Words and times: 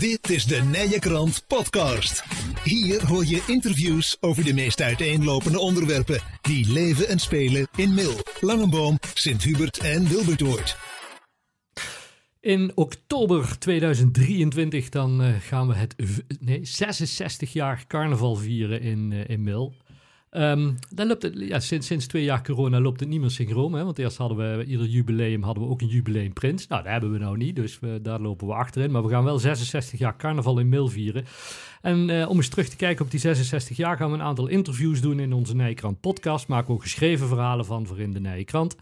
Dit 0.00 0.30
is 0.30 0.44
de 0.44 0.60
Nije 0.62 0.98
Krant 0.98 1.44
Podcast. 1.46 2.24
Hier 2.64 3.06
hoor 3.06 3.24
je 3.24 3.44
interviews 3.46 4.16
over 4.20 4.44
de 4.44 4.54
meest 4.54 4.80
uiteenlopende 4.80 5.58
onderwerpen 5.58 6.20
die 6.42 6.72
leven 6.72 7.08
en 7.08 7.18
spelen 7.18 7.68
in 7.76 7.94
Mil, 7.94 8.14
Langenboom, 8.40 8.98
Sint-Hubert 9.14 9.78
en 9.78 10.08
Wilbertoort. 10.08 10.76
In 12.40 12.72
oktober 12.74 13.58
2023 13.58 14.88
dan 14.88 15.22
uh, 15.22 15.34
gaan 15.40 15.68
we 15.68 15.74
het 15.74 15.94
nee, 16.40 16.64
66 16.64 17.52
jaar 17.52 17.84
carnaval 17.86 18.36
vieren 18.36 18.80
in, 18.80 19.10
uh, 19.10 19.28
in 19.28 19.42
Mil. 19.42 19.74
Um, 20.30 20.74
dan 20.94 21.06
loopt 21.06 21.22
het, 21.22 21.34
ja, 21.38 21.60
sinds, 21.60 21.86
sinds 21.86 22.06
twee 22.06 22.24
jaar 22.24 22.42
corona 22.42 22.80
loopt 22.80 23.00
het 23.00 23.08
niet 23.08 23.20
meer 23.20 23.30
synchroon. 23.30 23.72
Hè? 23.72 23.84
Want 23.84 23.98
eerst 23.98 24.16
hadden 24.16 24.58
we 24.58 24.64
ieder 24.64 24.86
jubileum 24.86 25.42
hadden 25.42 25.62
we 25.62 25.70
ook 25.70 25.80
een 25.80 25.88
jubileum 25.88 26.32
prins. 26.32 26.66
Nou, 26.66 26.82
dat 26.82 26.92
hebben 26.92 27.12
we 27.12 27.18
nou 27.18 27.36
niet, 27.36 27.56
dus 27.56 27.78
daar 28.02 28.20
lopen 28.20 28.46
we 28.46 28.52
achterin. 28.52 28.90
Maar 28.90 29.02
we 29.02 29.08
gaan 29.08 29.24
wel 29.24 29.38
66 29.38 29.98
jaar 29.98 30.16
carnaval 30.16 30.58
in 30.58 30.68
Mil 30.68 30.88
vieren. 30.88 31.24
En 31.82 32.08
uh, 32.08 32.28
om 32.28 32.36
eens 32.36 32.48
terug 32.48 32.68
te 32.68 32.76
kijken 32.76 33.04
op 33.04 33.10
die 33.10 33.20
66 33.20 33.76
jaar 33.76 33.96
gaan 33.96 34.10
we 34.10 34.16
een 34.16 34.22
aantal 34.22 34.46
interviews 34.46 35.00
doen 35.00 35.20
in 35.20 35.32
onze 35.32 35.56
Nijkrant 35.56 36.00
podcast. 36.00 36.48
Maken 36.48 36.66
we 36.66 36.72
ook 36.72 36.82
geschreven 36.82 37.28
verhalen 37.28 37.64
van 37.64 37.86
voor 37.86 38.00
in 38.00 38.12
de 38.12 38.20
Nijkrant. 38.20 38.76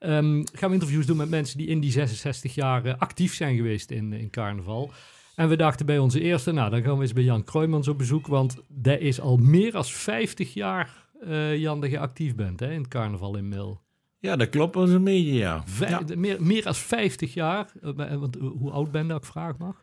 Um, 0.00 0.44
gaan 0.52 0.68
we 0.68 0.74
interviews 0.74 1.06
doen 1.06 1.16
met 1.16 1.30
mensen 1.30 1.58
die 1.58 1.66
in 1.66 1.80
die 1.80 1.90
66 1.90 2.54
jaar 2.54 2.86
uh, 2.86 2.94
actief 2.98 3.34
zijn 3.34 3.56
geweest 3.56 3.90
in, 3.90 4.12
in 4.12 4.30
carnaval. 4.30 4.90
En 5.34 5.48
we 5.48 5.56
dachten 5.56 5.86
bij 5.86 5.98
onze 5.98 6.20
eerste, 6.20 6.52
nou 6.52 6.70
dan 6.70 6.82
gaan 6.82 6.96
we 6.96 7.02
eens 7.02 7.12
bij 7.12 7.22
Jan 7.22 7.44
Kroijmans 7.44 7.88
op 7.88 7.98
bezoek, 7.98 8.26
want 8.26 8.56
dat 8.68 9.00
is 9.00 9.20
al 9.20 9.36
meer 9.36 9.72
dan 9.72 9.84
50 9.84 10.54
jaar, 10.54 11.08
uh, 11.24 11.56
Jan, 11.56 11.80
dat 11.80 11.90
je 11.90 11.98
actief 11.98 12.34
bent 12.34 12.60
hè, 12.60 12.72
in 12.72 12.78
het 12.78 12.88
carnaval 12.88 13.36
in 13.36 13.48
Mil. 13.48 13.80
Ja, 14.18 14.36
dat 14.36 14.48
klopt 14.48 14.74
wel 14.74 14.88
een 14.88 15.04
beetje, 15.04 15.32
ja. 15.32 15.62
Vij 15.66 15.88
ja. 15.88 16.02
Meer, 16.16 16.42
meer 16.42 16.62
dan 16.62 16.74
50 16.74 17.34
jaar, 17.34 17.72
uh, 17.82 18.14
want 18.14 18.36
hoe 18.36 18.70
oud 18.70 18.90
ben 18.90 19.06
je, 19.06 19.14
ik 19.14 19.24
vraag 19.24 19.58
mag? 19.58 19.82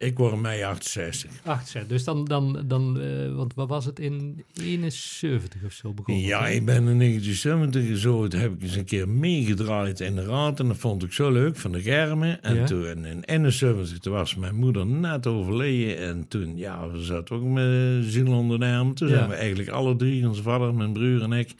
Ik 0.00 0.18
word 0.18 0.40
mei 0.40 0.62
68. 0.62 1.30
68, 1.44 1.86
dus 1.86 2.04
dan, 2.04 2.24
dan, 2.24 2.64
dan 2.66 3.00
uh, 3.00 3.34
want 3.34 3.54
wat 3.54 3.68
was 3.68 3.84
het 3.84 3.98
in 3.98 4.44
71 4.62 5.64
of 5.64 5.72
zo 5.72 5.92
begonnen? 5.92 6.24
Ja, 6.24 6.48
ik 6.48 6.64
ben 6.64 6.88
in 6.88 6.98
1970 6.98 7.98
zo, 7.98 8.22
heb 8.22 8.52
ik 8.52 8.62
eens 8.62 8.76
een 8.76 8.84
keer 8.84 9.08
meegedraaid 9.08 10.00
in 10.00 10.14
de 10.14 10.24
raad 10.24 10.60
en 10.60 10.66
dat 10.66 10.76
vond 10.76 11.02
ik 11.02 11.12
zo 11.12 11.30
leuk 11.30 11.56
van 11.56 11.72
de 11.72 11.82
Germen. 11.82 12.42
En 12.42 12.54
ja. 12.54 12.66
toen 12.66 13.06
in 13.06 13.24
71 13.24 13.98
toen 13.98 14.12
was 14.12 14.34
mijn 14.34 14.54
moeder 14.54 14.86
net 14.86 15.26
overleden 15.26 15.98
en 15.98 16.28
toen, 16.28 16.56
ja, 16.56 16.90
we 16.90 17.02
zaten 17.02 17.36
ook 17.36 17.42
met 17.42 18.04
ziel 18.04 18.32
onder 18.32 18.58
de 18.58 18.66
arm. 18.66 18.94
Toen 18.94 19.08
ja. 19.08 19.14
zijn 19.14 19.28
we 19.28 19.34
eigenlijk 19.34 19.68
alle 19.68 19.96
drie, 19.96 20.28
onze 20.28 20.42
vader, 20.42 20.74
mijn 20.74 20.92
broer 20.92 21.22
en 21.22 21.32
ik, 21.32 21.54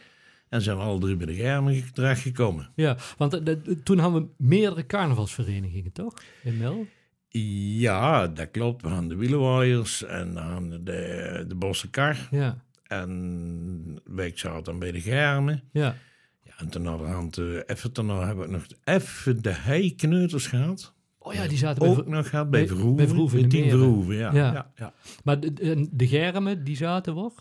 en 0.49 0.63
zijn 0.63 0.77
we 0.77 0.83
alle 0.83 1.01
drie 1.01 1.17
bij 1.17 1.27
de 1.27 1.35
Germen 1.35 1.85
terechtgekomen. 1.93 2.71
Ja, 2.75 2.97
want 3.17 3.47
de, 3.47 3.83
toen 3.83 3.99
hadden 3.99 4.23
we 4.23 4.45
meerdere 4.45 4.87
carnavalsverenigingen, 4.87 5.93
toch? 5.93 6.15
In 6.43 6.57
Mel? 6.57 6.87
Ja, 7.29 8.29
dat 8.29 8.51
klopt. 8.51 8.83
We 8.83 8.89
hadden 8.89 9.09
de 9.09 9.17
wielenwaaiers 9.17 10.05
en 10.05 10.35
dan 10.35 10.71
de, 10.71 11.45
de 11.49 11.55
bosse 11.55 11.91
kar. 11.91 12.29
Ja. 12.31 12.63
En 12.83 14.01
wij 14.05 14.33
zaten 14.35 14.65
dan 14.65 14.79
bij 14.79 14.93
de 14.93 15.01
Germen. 15.01 15.63
Ja. 15.73 15.95
ja 16.43 16.53
en 16.59 16.69
toen 16.69 16.87
hadden 16.87 17.31
we 17.31 17.65
even 17.67 17.93
daarna 17.93 18.27
hebben 18.27 18.47
we 18.47 18.53
nog 18.53 18.67
even 18.85 19.43
de 19.43 19.53
heikneuters 19.53 20.47
gehad. 20.47 20.95
Oh 21.19 21.35
ja, 21.35 21.49
die 21.49 21.59
zaten 21.59 21.89
ook 21.89 22.05
bij, 22.05 22.13
nog 22.13 22.29
gehad 22.29 22.51
bij 22.51 22.67
Verhoeven. 22.67 22.97
Bij 22.97 23.07
Verhoeven, 23.07 23.41
bij 23.41 23.49
Tien 23.49 23.71
Verhoeven, 23.71 24.15
ja. 24.15 24.33
Ja. 24.33 24.53
ja. 24.53 24.73
ja. 24.77 24.93
Maar 25.25 25.41
de, 25.41 25.89
de 25.91 26.07
Germen, 26.07 26.65
die 26.65 26.77
zaten 26.77 27.15
waar? 27.15 27.33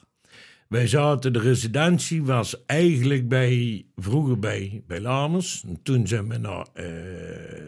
Wij 0.70 0.88
zaten, 0.88 1.34
de 1.34 1.40
residentie 1.40 2.24
was 2.24 2.66
eigenlijk 2.66 3.28
bij, 3.28 3.86
vroeger 3.96 4.40
bij, 4.40 4.84
bij 4.88 5.02
Lamers. 5.02 5.64
En 5.68 5.82
toen 5.84 6.08
zijn 6.08 6.30
we 6.30 6.38
naar 6.38 6.68
uh, 6.74 6.84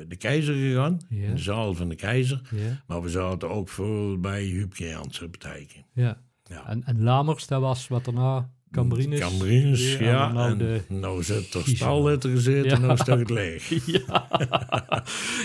de 0.07 0.15
Keizer 0.17 0.53
gegaan, 0.53 0.99
in 1.09 1.35
de 1.35 1.41
zaal 1.41 1.73
van 1.73 1.89
de 1.89 1.95
Keizer. 1.95 2.41
Maar 2.87 3.01
we 3.01 3.09
zaten 3.09 3.49
ook 3.49 3.69
voor 3.69 4.19
bij 4.19 4.43
Huub 4.43 4.73
Geertsen 4.73 5.31
betekenen. 5.31 5.85
Ja. 5.93 6.21
Ja. 6.43 6.67
En, 6.67 6.83
en 6.83 7.03
Lamers, 7.03 7.47
dat 7.47 7.61
was 7.61 7.87
wat 7.87 8.05
daarna 8.05 8.49
Cambrines. 8.71 9.19
Cambrines, 9.19 9.97
Ja, 9.97 10.05
ja. 10.11 10.31
nou 10.31 10.51
en 10.51 10.57
de- 10.57 10.81
nou 10.87 11.23
zit 11.23 11.53
er 11.53 11.61
Kiezen. 11.61 11.75
stalletter 11.75 12.29
gezeten 12.29 12.69
Ja. 12.69 12.75
en 12.75 12.81
nou 12.81 12.97
staat 12.97 13.19
het 13.19 13.29
leeg. 13.29 13.69
Ja. 13.85 14.27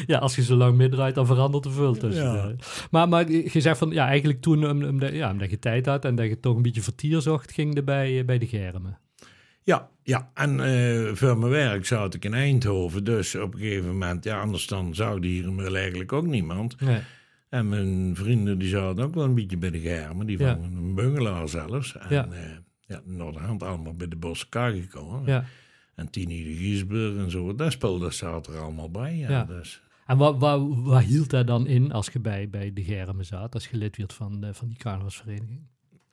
ja, 0.07 0.19
als 0.19 0.37
je 0.37 0.43
zo 0.43 0.55
lang 0.57 0.77
middraait, 0.77 1.15
dan 1.15 1.27
verandert 1.27 1.65
er 1.65 1.73
veel 1.73 1.95
tussen. 1.97 2.25
Ja. 2.25 2.55
Maar, 2.91 3.09
maar 3.09 3.31
je 3.31 3.61
zegt 3.61 3.79
van, 3.79 3.91
ja, 3.91 4.07
eigenlijk 4.07 4.41
toen, 4.41 4.71
om- 4.71 4.85
omdat, 4.85 5.13
ja, 5.13 5.31
omdat 5.31 5.51
je 5.51 5.59
tijd 5.59 5.87
had 5.87 6.05
en 6.05 6.15
dat 6.15 6.27
je 6.27 6.41
toch 6.41 6.57
een 6.57 6.63
beetje 6.63 6.83
vertier 6.83 7.21
zocht, 7.21 7.53
ging 7.53 7.77
er 7.77 7.85
bij, 7.85 8.19
eh, 8.19 8.25
bij 8.25 8.39
de 8.39 8.47
Germen. 8.47 8.99
Ja, 9.63 9.89
ja. 10.03 10.31
en 10.35 10.61
eh, 10.61 11.15
voor 11.15 11.39
mijn 11.39 11.51
werk 11.53 11.87
zat 11.87 12.15
ik 12.15 12.25
in 12.25 12.35
Eindhoven. 12.35 13.05
Dus 13.05 13.35
op 13.35 13.55
een 13.55 13.61
gegeven 13.61 13.89
moment, 13.89 14.25
ja, 14.25 14.41
anders 14.41 14.67
dan 14.67 14.95
zou 14.95 15.27
hier 15.27 15.75
eigenlijk 15.75 16.13
ook 16.13 16.27
niemand. 16.27 16.81
Nee. 16.81 16.99
En 17.49 17.69
mijn 17.69 18.11
vrienden 18.17 18.59
die 18.59 18.69
zaten 18.69 19.05
ook 19.05 19.15
wel 19.15 19.25
een 19.25 19.35
beetje 19.35 19.57
bij 19.57 19.71
de 19.71 19.81
Germen. 19.81 20.27
Die 20.27 20.39
van 20.39 20.47
een 20.63 20.95
bungalow 20.95 21.49
zelfs. 21.49 21.97
En 21.97 22.07
Ja. 22.11 22.29
ja, 22.31 22.63
ja 22.87 23.01
Noorderhand 23.05 23.63
allemaal 23.63 23.95
bij 23.95 24.09
de 24.09 24.17
Boskar 24.17 24.71
gekomen. 24.71 25.27
Ja. 25.27 25.45
En 25.95 26.11
Tini 26.11 26.45
de 26.45 26.55
Giesburg 26.55 27.17
en 27.17 27.31
zo. 27.31 27.55
Daar 27.55 27.73
speelde 27.73 28.11
zat 28.11 28.47
er 28.47 28.59
allemaal 28.59 28.91
bij. 28.91 29.17
Ja, 29.17 29.31
Ja. 29.31 29.45
Dus. 29.45 29.83
En 30.07 30.17
wat, 30.17 30.39
wat, 30.39 30.63
wat 30.75 31.03
hield 31.03 31.31
dat 31.31 31.47
dan 31.47 31.67
in 31.67 31.93
als 31.93 32.09
je 32.13 32.21
bij, 32.21 32.51
bij 32.51 32.73
de 32.73 32.85
Germen 32.85 33.25
zat, 33.25 33.55
als 33.55 33.69
je 33.69 33.77
lid 33.77 33.97
werd 33.97 34.13
van, 34.13 34.45
eh, 34.45 34.53
van 34.53 34.69
die 34.69 34.77
carnavalsvereniging? 34.77 35.61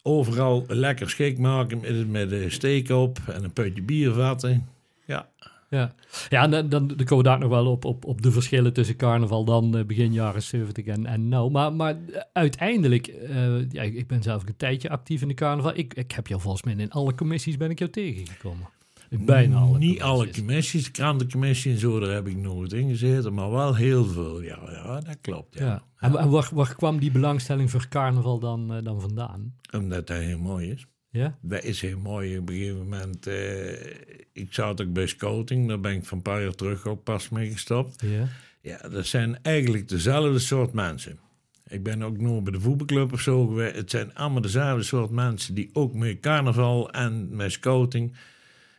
Overal 0.02 0.64
lekker 0.68 1.09
schik 1.09 1.38
maken 1.38 1.80
met, 1.80 2.09
met 2.09 2.32
een 2.32 2.52
steek 2.52 2.90
op 2.90 3.20
en 3.28 3.44
een 3.44 3.53
putje 3.53 3.82
bier 3.82 4.14
vatten. 4.14 4.68
Ja, 5.06 5.30
Ja, 5.72 5.92
ja 6.30 6.44
en 6.44 6.52
dan, 6.52 6.70
dan, 6.70 6.88
komen 6.88 7.18
we 7.18 7.24
daar 7.24 7.40
nog 7.40 7.50
wel 7.50 7.66
op, 7.66 7.86
op, 7.86 8.06
op 8.06 8.22
de 8.22 8.32
verschillen 8.32 8.74
tussen 8.74 8.96
carnaval 8.96 9.46
dan 9.46 9.78
eh, 9.78 9.86
begin 9.86 10.14
jaren 10.14 10.44
70 10.44 10.86
en, 10.86 11.06
en 11.06 11.30
nou. 11.30 11.52
Maar, 11.52 11.74
maar 11.74 11.98
uiteindelijk, 12.34 13.08
eh, 13.08 13.70
ja, 13.70 13.82
ik 13.82 14.08
ben 14.08 14.24
zelf 14.24 14.48
een 14.48 14.58
tijdje 14.58 14.90
actief 14.90 15.22
in 15.22 15.28
de 15.28 15.34
carnaval. 15.34 15.78
Ik, 15.78 15.94
ik 15.94 16.12
heb 16.12 16.28
jou 16.28 16.42
volgens 16.42 16.64
mij 16.64 16.74
in 16.78 16.92
alle 16.92 17.16
commissies 17.16 17.58
ben 17.58 17.70
ik 17.70 17.80
jou 17.80 17.92
tegengekomen. 17.92 18.68
Bijna 19.09 19.58
alle 19.58 19.78
Niet 19.78 20.02
alle 20.02 20.16
commissies. 20.16 20.46
commissies, 20.46 20.92
krantencommissie 20.92 21.72
en 21.72 21.80
zo, 21.80 22.00
daar 22.00 22.14
heb 22.14 22.28
ik 22.28 22.38
nooit 22.38 22.74
in 22.74 22.90
gezeten. 22.90 23.34
Maar 23.34 23.52
wel 23.52 23.76
heel 23.76 24.06
veel, 24.06 24.42
ja, 24.42 24.59
ja 24.72 25.00
dat 25.00 25.18
klopt. 25.22 25.59
Ja. 25.59 25.66
Ja. 25.66 25.84
En, 25.98 26.18
en 26.18 26.30
waar, 26.30 26.50
waar 26.53 26.76
kwam 26.76 27.00
die 27.00 27.12
belangstelling 27.12 27.72
voor 27.72 27.88
carnaval 27.88 28.40
dan, 28.40 28.74
eh, 28.74 28.84
dan 28.84 29.02
vandaan? 29.02 29.53
Omdat 29.72 30.08
dat 30.08 30.18
heel 30.18 30.40
mooi 30.40 30.72
is. 30.72 30.86
Ja? 31.11 31.38
Dat 31.41 31.63
is 31.63 31.81
heel 31.81 31.99
mooi. 31.99 32.38
Op 32.38 32.49
een 32.49 32.55
gegeven 32.55 32.77
moment, 32.77 33.27
eh, 33.27 33.85
ik 34.33 34.47
zat 34.49 34.81
ook 34.81 34.94
bij 34.94 35.07
scouting, 35.07 35.67
daar 35.67 35.79
ben 35.79 35.94
ik 35.94 36.05
van 36.05 36.17
een 36.17 36.23
paar 36.23 36.41
jaar 36.41 36.55
terug 36.55 36.85
ook 36.88 37.03
pas 37.03 37.29
mee 37.29 37.51
gestopt. 37.51 38.01
Ja. 38.05 38.27
Ja, 38.61 38.77
dat 38.89 39.05
zijn 39.05 39.44
eigenlijk 39.44 39.89
dezelfde 39.89 40.39
soort 40.39 40.73
mensen. 40.73 41.19
Ik 41.67 41.83
ben 41.83 42.01
ook 42.03 42.17
nog 42.17 42.44
bij 42.44 42.51
de 42.51 42.59
voetbalclub 42.59 43.13
of 43.13 43.22
zo 43.22 43.47
geweest. 43.47 43.75
Het 43.75 43.89
zijn 43.89 44.16
allemaal 44.16 44.41
dezelfde 44.41 44.83
soort 44.83 45.09
mensen 45.09 45.53
die 45.55 45.69
ook 45.73 45.94
met 45.94 46.19
carnaval 46.19 46.91
en 46.91 47.35
met 47.35 47.51
scouting. 47.51 48.16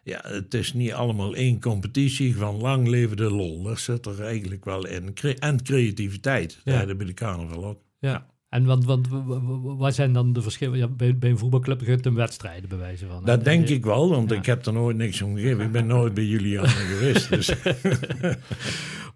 Ja, 0.04 0.20
het 0.22 0.54
is 0.54 0.72
niet 0.72 0.92
allemaal 0.92 1.34
één 1.34 1.60
competitie 1.60 2.36
van 2.36 2.56
lang 2.56 2.88
leven 2.88 3.16
de 3.16 3.30
lol. 3.30 3.62
Dat 3.62 3.78
zit 3.78 4.06
er 4.06 4.22
eigenlijk 4.22 4.64
wel 4.64 4.86
in. 4.86 5.14
En 5.38 5.62
creativiteit. 5.62 6.60
Ja. 6.64 6.72
Ja. 6.80 6.86
Dat 6.86 6.96
bij 6.96 7.06
de 7.06 7.14
carnaval 7.14 7.64
ook. 7.64 7.80
ja. 7.98 8.26
En 8.52 8.64
want, 8.64 8.84
want 8.84 9.08
wat 9.62 9.94
zijn 9.94 10.12
dan 10.12 10.32
de 10.32 10.42
verschillen? 10.42 10.78
Ja, 10.78 10.88
bij, 10.88 11.18
bij 11.18 11.30
een 11.30 11.38
voetbalclub 11.38 11.80
gaat 11.80 11.88
het 11.96 12.06
een 12.06 12.14
wedstrijden 12.14 12.68
bij 12.68 12.78
wijze 12.78 13.06
van. 13.06 13.24
Dat 13.24 13.44
denk 13.44 13.68
ik 13.68 13.84
wel, 13.84 14.08
want 14.08 14.30
Ja. 14.30 14.36
ik 14.36 14.46
heb 14.46 14.66
er 14.66 14.72
nooit 14.72 14.96
niks 14.96 15.22
om 15.22 15.34
gegeven. 15.36 15.64
Ik 15.64 15.72
ben 15.72 15.86
nooit 15.86 16.14
bij 16.14 16.24
Julian 16.24 16.68
geweest. 16.68 17.28
Dus. 17.28 17.54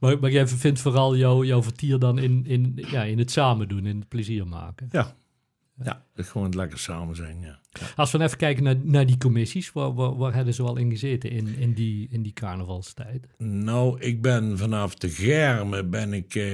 Maar, 0.01 0.19
maar 0.21 0.31
jij 0.31 0.47
vindt 0.47 0.81
vooral 0.81 1.17
jouw 1.17 1.45
jouw 1.45 1.63
vertier 1.63 1.99
dan 1.99 2.19
in, 2.19 2.45
in, 2.47 2.73
ja, 2.91 3.03
in 3.03 3.19
het 3.19 3.31
samen 3.31 3.69
doen, 3.69 3.87
in 3.87 3.99
het 3.99 4.09
plezier 4.09 4.47
maken. 4.47 4.89
Ja. 4.93 5.15
Ja, 5.83 6.03
gewoon 6.15 6.47
het 6.47 6.55
lekker 6.55 6.79
samen 6.79 7.17
zijn, 7.17 7.41
ja. 7.41 7.59
Als 7.97 8.13
we 8.13 8.23
even 8.23 8.37
kijken 8.37 8.63
naar, 8.65 8.77
naar 8.83 9.07
die 9.07 9.19
commissies, 9.19 9.73
waar, 9.73 9.95
waar, 9.95 10.17
waar 10.17 10.35
hebben 10.35 10.55
ze 10.55 10.63
al 10.63 10.77
in 10.77 10.91
gezeten 10.91 11.31
in, 11.31 11.57
in, 11.59 11.73
die, 11.73 12.09
in 12.11 12.23
die 12.23 12.33
carnavalstijd? 12.33 13.27
Nou, 13.39 14.01
ik 14.01 14.23
ben 14.23 14.59
vanaf 14.59 14.95
de 14.95 15.09
Germen 15.09 15.91
ben 15.91 16.13
ik, 16.13 16.35
eh, 16.35 16.45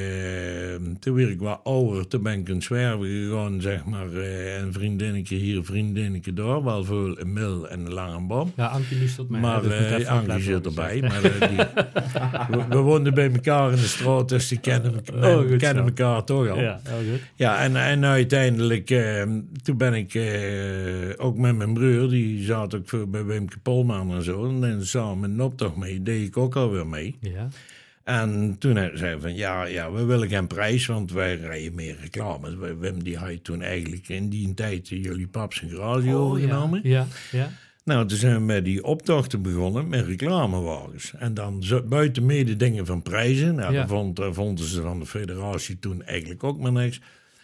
toen 0.98 1.14
werd 1.14 1.30
ik 1.30 1.40
wat 1.40 1.60
ouder, 1.64 2.08
toen 2.08 2.22
ben 2.22 2.38
ik 2.38 2.48
een 2.48 2.62
zwerven 2.62 3.06
gegaan, 3.06 3.60
zeg 3.60 3.84
maar, 3.84 4.12
eh, 4.12 4.58
een 4.58 4.72
vriendinnetje 4.72 5.36
hier, 5.36 5.56
een 5.56 5.64
vriendinnetje 5.64 6.32
daar, 6.32 6.64
wel 6.64 6.84
veel 6.84 7.20
een 7.20 7.32
mil 7.32 7.68
en 7.68 7.80
een 7.80 7.92
lange 7.92 8.26
boom. 8.26 8.52
Ja, 8.56 8.66
Ankie 8.66 8.98
luistert 8.98 9.28
mij. 9.28 9.40
Maar 9.40 9.62
dus 9.62 9.72
ik 9.72 9.90
moet 9.90 10.06
eh 10.06 10.12
Ankie 10.12 10.40
zit 10.42 10.66
erbij. 10.66 11.00
Maar, 11.00 11.24
eh, 11.24 11.48
die, 11.48 11.56
we, 12.50 12.64
we 12.68 12.76
woonden 12.76 13.14
bij 13.14 13.30
elkaar 13.32 13.70
in 13.70 13.76
de 13.76 13.82
straat, 13.82 14.28
dus 14.28 14.48
die 14.48 14.58
kennen, 14.58 14.94
Oh, 15.22 15.36
goed 15.36 15.56
kennen 15.56 15.84
elkaar 15.84 16.24
toch 16.24 16.48
al. 16.48 16.60
Ja, 16.60 16.80
heel 16.82 17.12
goed. 17.12 17.20
Ja, 17.34 17.62
en, 17.62 17.76
en 17.76 18.04
uiteindelijk, 18.04 18.90
eh, 18.90 19.22
toen 19.62 19.76
ben 19.76 19.94
ik 19.94 20.14
eh, 20.14 21.11
ook 21.18 21.36
met 21.36 21.56
mijn 21.56 21.74
broer, 21.74 22.08
die 22.08 22.44
zat 22.44 22.74
ook 22.74 22.88
voor, 22.88 23.08
bij 23.08 23.24
Wimke 23.24 23.58
Polman 23.58 24.14
en 24.14 24.22
zo. 24.22 24.48
En 24.48 24.60
dan 24.60 24.84
samen 24.84 25.30
een 25.30 25.42
optocht 25.42 25.76
mee, 25.76 26.02
deed 26.02 26.26
ik 26.26 26.36
ook 26.36 26.56
alweer 26.56 26.86
mee. 26.86 27.16
Ja, 27.20 27.48
En 28.04 28.56
toen 28.58 28.74
zei 28.74 28.98
hij 28.98 29.18
van, 29.20 29.34
ja, 29.34 29.64
ja, 29.64 29.92
we 29.92 30.04
willen 30.04 30.28
geen 30.28 30.46
prijs, 30.46 30.86
want 30.86 31.12
wij 31.12 31.36
rijden 31.36 31.74
meer 31.74 31.96
reclames. 32.00 32.54
Wim, 32.78 33.02
die 33.02 33.16
had 33.16 33.44
toen 33.44 33.62
eigenlijk 33.62 34.08
in 34.08 34.28
die 34.28 34.54
tijd 34.54 34.88
jullie 34.88 35.26
paps 35.26 35.62
een 35.62 35.70
garage 35.70 36.14
overgenomen. 36.14 36.78
Oh, 36.78 36.84
ja, 36.84 37.06
ja. 37.30 37.50
Nou, 37.84 38.06
toen 38.06 38.18
zijn 38.18 38.34
we 38.34 38.40
met 38.40 38.64
die 38.64 38.84
optochten 38.84 39.42
begonnen 39.42 39.88
met 39.88 40.06
reclamewagens. 40.06 41.12
En 41.18 41.34
dan 41.34 41.62
buiten 41.88 42.26
mede 42.26 42.56
dingen 42.56 42.86
van 42.86 43.02
prijzen. 43.02 43.54
Nou, 43.54 43.72
Ja. 43.72 43.86
vond, 43.86 44.16
daar 44.16 44.34
vonden 44.34 44.64
ze 44.64 44.82
van 44.82 44.98
de 44.98 45.06
federatie 45.06 45.78
toen 45.78 46.02
eigenlijk 46.02 46.44
ook 46.44 46.58
maar 46.60 46.72
niks. 46.72 47.00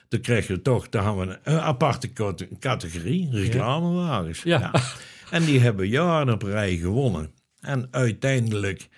Dan 0.09 0.21
kregen 0.21 0.55
we 0.55 0.63
toch, 0.63 0.89
dan 0.89 1.05
hadden 1.05 1.29
we 1.29 1.39
een 1.43 1.61
aparte 1.61 2.13
cate- 2.13 2.49
categorie, 2.59 3.29
reclamewagens. 3.31 4.43
Ja. 4.43 4.73
En 5.31 5.45
die 5.45 5.61
hebben 5.61 5.89
jaren 5.89 6.35
op 6.35 6.43
rij 6.43 6.77
gewonnen. 6.77 7.31
En 7.61 7.89
uiteindelijk, 7.91 8.89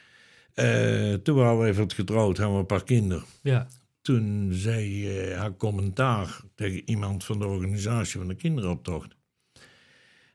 eh, 0.55 1.12
toen 1.12 1.37
waren 1.37 1.59
we 1.61 1.67
even 1.67 1.93
getrouwd, 1.93 2.37
hadden 2.37 2.55
we 2.55 2.61
een 2.61 2.67
paar 2.67 2.85
kinderen. 2.85 3.25
Ja. 3.43 3.67
Toen 4.03 4.49
zei 4.53 5.09
eh, 5.19 5.39
haar 5.39 5.57
commentaar 5.57 6.41
tegen 6.55 6.83
iemand 6.85 7.25
van 7.25 7.39
de 7.39 7.47
organisatie 7.47 8.19
van 8.19 8.29
de 8.29 8.35
kinderoptocht. 8.35 9.17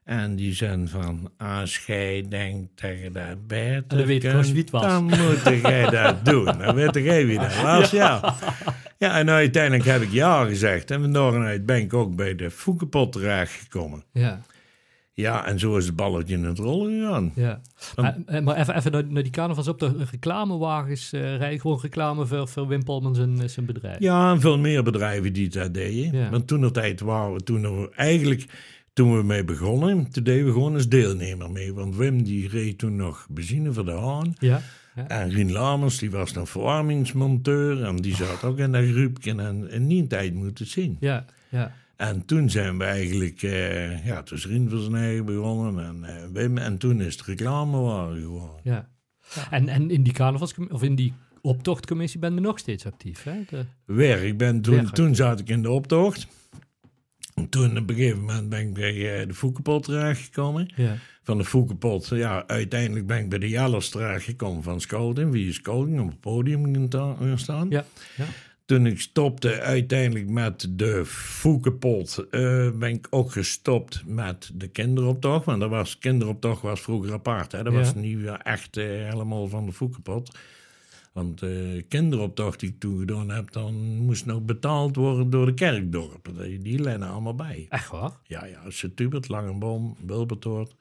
En 0.05 0.35
die 0.35 0.53
zei 0.53 0.87
van, 0.87 1.31
als 1.37 1.85
jij 1.85 2.25
denkt 2.29 2.81
dat 2.81 2.99
je 3.01 3.11
dat 3.11 3.47
beter 3.47 3.83
dan 3.87 4.05
weet 4.05 4.21
kunt, 4.21 4.33
wel 4.33 4.43
wie 4.43 4.61
het 4.61 4.69
was. 4.69 4.81
dan 4.81 5.03
moet 5.03 5.61
jij 5.61 5.89
dat 5.89 6.25
doen. 6.31 6.45
Dan 6.45 6.75
weet 6.75 6.95
jij 6.95 7.25
wie 7.25 7.39
dat 7.39 7.61
was, 7.61 7.91
ja. 7.91 8.35
ja. 8.97 9.17
en 9.17 9.29
uiteindelijk 9.29 9.85
heb 9.85 10.01
ik 10.01 10.11
ja 10.11 10.45
gezegd. 10.45 10.91
En 10.91 11.11
daaruit 11.11 11.65
ben 11.65 11.77
ik 11.77 11.93
ook 11.93 12.15
bij 12.15 12.35
de 12.35 12.51
Foekenpot 12.51 13.11
terechtgekomen. 13.11 14.03
Ja. 14.11 14.41
Ja, 15.13 15.45
en 15.45 15.59
zo 15.59 15.77
is 15.77 15.85
het 15.85 15.95
balletje 15.95 16.35
in 16.35 16.43
het 16.43 16.59
rollen 16.59 16.99
gegaan. 16.99 17.31
Ja. 17.35 17.61
Maar, 17.95 18.17
eh, 18.25 18.41
maar 18.41 18.55
even, 18.55 18.75
even 18.75 18.91
naar, 18.91 19.05
naar 19.05 19.23
die 19.23 19.31
carnavals 19.31 19.67
op 19.67 19.79
de 19.79 20.05
reclamewagens 20.11 21.13
eh 21.13 21.37
rijden. 21.37 21.59
Gewoon 21.59 21.79
reclame 21.81 22.25
voor, 22.25 22.47
voor 22.47 22.67
Wim 22.67 22.83
Polman 22.83 23.15
zijn, 23.15 23.49
zijn 23.49 23.65
bedrijf. 23.65 23.99
Ja, 23.99 24.31
en 24.31 24.41
veel 24.41 24.57
meer 24.57 24.83
bedrijven 24.83 25.33
die 25.33 25.49
dat 25.49 25.73
deden. 25.73 26.17
Ja. 26.17 26.29
Want 26.29 26.47
toen 26.47 26.61
de 26.61 26.71
tijd 26.71 26.99
waren 26.99 27.33
we, 27.33 27.43
toen 27.43 27.61
we 27.61 27.89
eigenlijk, 27.95 28.45
toen 28.95 29.17
we 29.17 29.23
mee 29.23 29.43
begonnen, 29.43 30.09
toen 30.11 30.23
deden 30.23 30.45
we 30.45 30.51
gewoon 30.51 30.73
als 30.73 30.87
deelnemer 30.87 31.51
mee. 31.51 31.73
Want 31.73 31.95
Wim 31.95 32.23
die 32.23 32.47
reed 32.49 32.77
toen 32.77 32.95
nog 32.95 33.27
benzine 33.29 33.73
voor 33.73 33.85
de 33.85 33.91
Haan. 33.91 34.33
Ja. 34.39 34.61
ja. 34.95 35.07
En 35.07 35.29
Rien 35.29 35.51
Lamers 35.51 35.97
die 35.97 36.11
was 36.11 36.33
dan 36.33 36.47
verwarmingsmonteur. 36.47 37.83
En 37.83 37.95
die 37.95 38.15
zat 38.15 38.43
ook 38.43 38.57
in 38.57 38.71
dat 38.71 38.85
groepje 38.85 39.35
en, 39.35 39.71
en 39.71 39.87
niet 39.87 40.01
een 40.01 40.07
tijd 40.07 40.33
moeten 40.33 40.67
zien. 40.67 40.97
Ja. 40.99 41.25
Ja. 41.49 41.71
En 41.95 42.25
toen 42.25 42.49
zijn 42.49 42.77
we 42.77 42.83
eigenlijk, 42.83 43.43
eh, 43.43 44.05
ja, 44.05 44.23
toen 44.23 44.37
is 44.37 44.45
Rien 44.45 44.69
voor 44.69 44.79
zijn 44.79 44.95
eigen 44.95 45.25
begonnen 45.25 45.85
en 45.85 46.03
eh, 46.03 46.23
Wim. 46.33 46.57
En 46.57 46.77
toen 46.77 47.01
is 47.01 47.15
het 47.17 47.25
reclamewagen 47.25 48.21
geworden. 48.21 48.59
ja. 48.63 48.89
En, 49.51 49.69
en 49.69 49.89
in 49.91 50.03
die 50.03 50.13
carnavals 50.13 50.53
of 50.69 50.83
in 50.83 50.95
die 50.95 51.13
optochtcommissie 51.41 52.19
ben 52.19 52.33
je 52.33 52.39
nog 52.39 52.59
steeds 52.59 52.85
actief. 52.85 53.23
Hè? 53.23 53.33
De, 53.49 53.65
Weer, 53.85 54.23
ik 54.23 54.37
ben 54.37 54.61
toen, 54.61 54.75
Weer. 54.75 54.89
toen 54.89 55.15
zat 55.15 55.39
ik 55.39 55.49
in 55.49 55.61
de 55.61 55.69
optocht. 55.69 56.27
En 57.35 57.49
toen 57.49 57.77
op 57.77 57.89
een 57.89 57.95
gegeven 57.95 58.19
moment 58.19 58.49
ben 58.49 58.59
ik 58.59 58.73
bij 58.73 59.19
eh, 59.21 59.27
de 59.27 59.33
Foekenpot 59.33 59.83
terechtgekomen. 59.83 60.71
ja. 60.75 60.95
Van 61.23 61.37
de 61.37 61.45
Foekenpot, 61.45 62.07
ja, 62.07 62.47
uiteindelijk 62.47 63.07
ben 63.07 63.17
ik 63.19 63.29
bij 63.29 63.39
de 63.39 63.49
Jellers 63.49 63.89
terechtgekomen 63.89 64.63
van 64.63 64.81
Scouting. 64.81 65.33
Via 65.33 65.51
Scouting 65.51 65.99
op 65.99 66.07
het 66.07 66.19
podium 66.19 66.73
gaan 66.75 66.87
ta- 66.89 67.15
gaan 67.19 67.39
staan. 67.39 67.69
Ja. 67.69 67.85
ja. 68.17 68.25
Toen 68.65 68.85
ik 68.85 68.99
stopte 68.99 69.61
uiteindelijk 69.61 70.29
met 70.29 70.67
de 70.69 71.05
Foekenpot, 71.05 72.25
eh, 72.31 72.69
ben 72.71 72.89
ik 72.89 73.07
ook 73.09 73.31
gestopt 73.31 74.03
met 74.05 74.51
de 74.53 74.67
kinderoptocht. 74.67 75.45
Want 75.45 75.59
dat 75.59 75.69
was, 75.69 75.97
kinderoptocht 75.97 76.61
was 76.61 76.81
vroeger 76.81 77.13
apart. 77.13 77.51
Hè? 77.51 77.63
Dat 77.63 77.73
Ja. 77.73 77.79
was 77.79 77.95
niet 77.95 78.19
echt 78.43 78.77
eh, 78.77 78.85
helemaal 78.85 79.47
van 79.47 79.65
de 79.65 79.73
Foekenpot. 79.73 80.37
Want 81.15 81.41
eh 81.41 81.51
kinderoptocht 81.87 82.59
die 82.59 82.69
ik 82.69 82.79
toen 82.79 82.99
gedaan 82.99 83.29
heb, 83.29 83.51
dan 83.51 83.75
moest 83.97 84.25
nog 84.25 84.41
betaald 84.41 84.95
worden 84.95 85.29
door 85.29 85.45
de 85.45 85.53
kerkdorpen. 85.53 86.37
Die, 86.43 86.59
die 86.59 86.79
lennen 86.79 87.09
allemaal 87.09 87.35
bij. 87.35 87.65
Echt 87.69 87.89
waar? 87.89 88.11
Ja, 88.23 88.45
ja, 88.45 88.69
Sint-Hubert, 88.69 89.27
Langenboom, 89.29 89.97
Wilbertoort. 90.05 90.75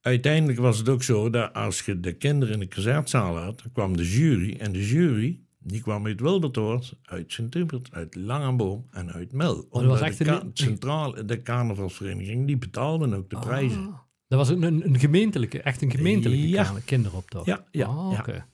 Uiteindelijk 0.00 0.58
was 0.58 0.78
het 0.78 0.88
ook 0.88 1.02
zo 1.02 1.30
dat 1.30 1.52
als 1.54 1.80
je 1.80 2.00
de 2.00 2.12
kinderen 2.12 2.54
in 2.54 2.60
de 2.60 2.68
concertzaal 2.68 3.36
had, 3.38 3.58
dan 3.62 3.72
kwam 3.72 3.96
de 3.96 4.10
jury. 4.10 4.56
En 4.58 4.72
de 4.72 4.86
jury, 4.86 5.40
die 5.58 5.80
kwam 5.80 6.06
uit 6.06 6.20
Wilbertoort, 6.20 6.96
uit 7.02 7.32
Sint-Hubert, 7.32 7.88
uit 7.92 8.14
Langenboom 8.14 8.86
en 8.90 9.12
uit 9.12 9.32
Mel. 9.32 9.54
Oh, 9.54 9.70
was 9.70 9.82
Omdat 9.82 9.98
de, 10.18 10.24
een- 10.24 10.40
ka- 10.40 10.46
centrale, 10.52 11.24
de 11.24 11.42
carnavalsvereniging, 11.42 12.46
die 12.46 12.56
betaalden 12.58 13.14
ook 13.14 13.30
de 13.30 13.38
prijzen. 13.38 13.78
Ah. 13.86 13.98
Dat 14.28 14.38
was 14.38 14.48
een, 14.48 14.62
een, 14.62 14.86
een 14.86 14.98
gemeentelijke, 14.98 15.62
echt 15.62 15.82
een 15.82 15.90
gemeentelijke 15.90 16.48
Ja. 16.48 16.72
kinderoptocht. 16.84 17.46
Ja, 17.46 17.64
ja, 17.70 17.86
Ah, 17.86 18.20
ja. 18.26 18.46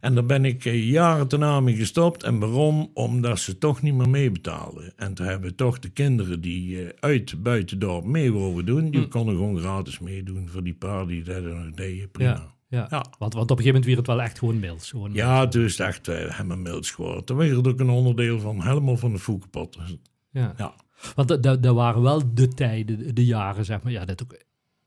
En 0.00 0.14
daar 0.14 0.26
ben 0.26 0.44
ik 0.44 0.64
eh, 0.64 0.88
jaren 0.90 1.28
daarna 1.28 1.60
mee 1.60 1.76
gestopt. 1.76 2.22
En 2.22 2.38
waarom? 2.38 2.90
Omdat 2.94 3.38
ze 3.38 3.58
toch 3.58 3.82
niet 3.82 3.94
meer 3.94 4.08
meebetaalden. 4.08 4.92
En 4.96 5.14
toen 5.14 5.26
hebben 5.26 5.54
toch 5.54 5.78
de 5.78 5.88
kinderen 5.90 6.40
die 6.40 6.82
eh, 6.84 6.88
uit 7.00 7.42
buitendorp 7.42 8.04
mee 8.04 8.32
wouden 8.32 8.64
doen, 8.66 8.90
die 8.90 9.00
Hm. 9.02 9.08
konden 9.08 9.34
gewoon 9.34 9.58
gratis 9.58 9.98
meedoen 9.98 10.48
voor 10.48 10.62
die 10.64 10.74
paar 10.74 11.06
die 11.06 11.22
dat 11.22 11.42
nog 11.42 11.70
deden. 11.70 12.10
Prima. 12.10 12.30
Ja, 12.30 12.78
ja. 12.78 12.86
Ja. 12.90 13.04
Want, 13.18 13.34
want 13.34 13.50
op 13.50 13.58
een 13.58 13.64
gegeven 13.64 13.66
moment 13.66 13.84
werd 13.84 13.96
het 13.98 14.06
wel 14.06 14.22
echt 14.22 14.38
gewoon 14.38 14.60
mails. 14.60 14.90
Gewoon 14.90 15.12
Ja, 15.12 15.50
is 15.50 15.78
echt 15.78 16.08
uh, 16.08 16.14
helemaal 16.16 16.56
mild 16.56 16.86
geworden. 16.86 17.24
Toen 17.24 17.36
werd 17.36 17.56
het 17.56 17.66
ook 17.68 17.80
een 17.80 17.88
onderdeel 17.90 18.40
van 18.40 18.62
helemaal 18.62 18.96
van 18.96 19.12
de 19.12 19.18
voekenpot. 19.18 19.78
Dus, 19.78 19.96
Ja. 20.30 20.54
Ja. 20.56 20.74
Want 21.14 21.28
da- 21.28 21.36
da- 21.36 21.56
daar 21.56 21.74
waren 21.74 22.02
wel 22.02 22.34
de 22.34 22.48
tijden, 22.48 22.98
de, 22.98 23.12
de 23.12 23.24
jaren, 23.24 23.64
zeg 23.64 23.82
maar, 23.82 23.92
ja, 23.92 24.04
dat 24.04 24.22
ook 24.22 24.36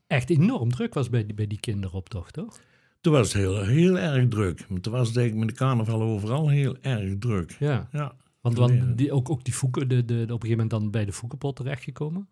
echt 0.06 0.30
enorm 0.30 0.70
druk 0.70 0.94
was 0.94 1.08
bij 1.10 1.24
die, 1.26 1.34
bij 1.34 1.46
die 1.46 1.60
kinderoptocht, 1.60 2.32
toch? 2.32 2.60
Toen 3.04 3.12
was 3.12 3.32
het 3.32 3.42
heel, 3.42 3.62
heel 3.62 3.98
erg 3.98 4.28
druk. 4.28 4.66
Toen 4.80 4.92
was 4.92 5.06
het 5.06 5.16
denk 5.16 5.30
ik 5.32 5.38
met 5.38 5.48
de 5.48 5.54
carnaval 5.54 6.02
overal 6.02 6.48
heel 6.48 6.76
erg 6.80 7.18
druk. 7.18 7.56
Ja. 7.58 7.88
Ja. 7.92 8.14
Want, 8.40 8.56
want 8.56 8.98
die, 8.98 9.12
ook, 9.12 9.30
ook 9.30 9.44
die 9.44 9.54
voeken, 9.54 9.88
de, 9.88 10.04
de, 10.04 10.14
op 10.14 10.20
een 10.20 10.26
gegeven 10.28 10.50
moment 10.50 10.70
dan 10.70 10.90
bij 10.90 11.04
de 11.04 11.12
voekenpot 11.12 11.56
terechtgekomen. 11.56 12.28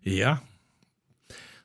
Ja. 0.00 0.42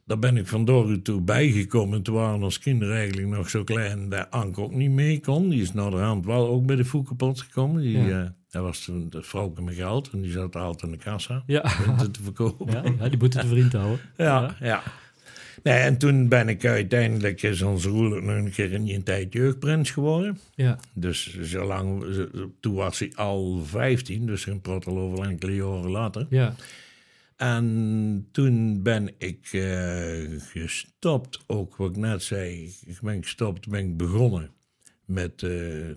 Daar 0.06 0.20
ben 0.20 0.38
ik 0.38 0.48
van 0.48 0.66
door 0.66 1.02
toe 1.02 1.22
bijgekomen. 1.22 2.02
Toen 2.02 2.16
waren 2.16 2.44
ons 2.44 2.60
kinderen 2.60 2.96
eigenlijk 2.96 3.28
nog 3.28 3.50
zo 3.50 3.64
klein 3.64 4.10
dat 4.10 4.32
Anke 4.32 4.62
ook 4.62 4.72
niet 4.74 4.92
mee 4.92 5.20
kon. 5.20 5.50
Die 5.50 5.62
is 5.62 5.74
naar 5.74 5.92
de 5.92 5.98
hand 5.98 6.26
wel 6.26 6.48
ook 6.48 6.66
bij 6.66 6.76
de 6.76 6.86
voekenpot 6.86 7.42
gekomen. 7.42 7.82
Die, 7.82 7.98
Ja. 7.98 8.36
dat 8.50 8.64
was 8.64 8.84
toen 8.84 9.10
de 9.10 9.22
vrouwke 9.24 9.62
met 9.62 9.76
geld. 9.76 10.10
En 10.10 10.22
die 10.22 10.32
zat 10.32 10.56
altijd 10.56 10.92
in 10.92 10.98
de 10.98 11.04
kassa. 11.04 11.44
Ja. 11.46 11.72
Punten 11.86 12.12
te 12.12 12.24
verkopen. 12.24 12.72
Ja, 12.72 12.84
ja, 13.00 13.10
die 13.10 13.20
moeten 13.20 13.42
de 13.42 13.48
vriend 13.48 13.74
houden. 13.74 14.00
Ja, 14.18 14.56
ja. 14.60 14.84
Nee, 15.68 15.78
en 15.78 15.98
toen 15.98 16.28
ben 16.28 16.50
ik 16.50 16.66
uiteindelijk, 16.66 17.42
is 17.42 17.62
onze 17.62 17.90
Roelof 17.90 18.22
nog 18.22 18.36
een 18.36 18.52
keer 18.52 18.72
in 18.72 18.90
een 18.90 19.04
tijd 19.04 19.34
jeugdprins 19.34 19.92
geworden. 19.92 20.40
Ja, 20.56 20.80
Dus 20.94 21.40
zolang, 21.40 22.04
toen 22.60 22.74
was 22.74 23.00
hij 23.00 23.12
al 23.16 23.64
15, 23.66 24.26
dus 24.26 24.46
een 24.46 24.62
al 24.62 24.98
over 24.98 25.26
enkele 25.26 25.56
jaren 25.56 25.90
later. 25.90 26.28
ja, 26.30 26.56
En 27.36 28.28
toen 28.32 28.82
ben 28.82 29.12
ik 29.18 29.50
eh, 29.52 30.40
gestopt, 30.40 31.44
ook 31.48 31.76
wat 31.76 31.90
ik 31.90 31.98
net 31.98 32.24
zei. 32.24 32.74
Ik 32.86 33.00
ben 33.02 33.24
gestopt, 33.24 33.70
ben 33.70 33.80
ik 33.80 33.98
begonnen 33.98 34.50
met, 35.06 35.44
eh, 35.44 35.50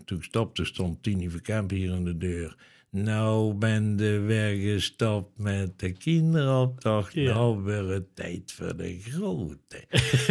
toen 0.04 0.18
ik 0.18 0.24
stopte 0.24 0.64
stond 0.64 1.02
Tini 1.02 1.30
Verkamp 1.30 1.70
hier 1.70 1.92
aan 1.92 2.04
de 2.04 2.16
deur. 2.18 2.56
Nou 2.90 3.54
ben 3.54 3.96
de 3.96 4.18
weer 4.18 4.72
gestopt 4.72 5.38
met 5.38 5.78
de 5.78 5.92
kinderoptocht. 5.92 7.14
Ja. 7.14 7.34
Nou 7.34 7.62
weer 7.62 7.88
het 7.88 8.16
tijd 8.16 8.52
voor 8.52 8.76
de 8.76 8.98
grote. 9.00 9.84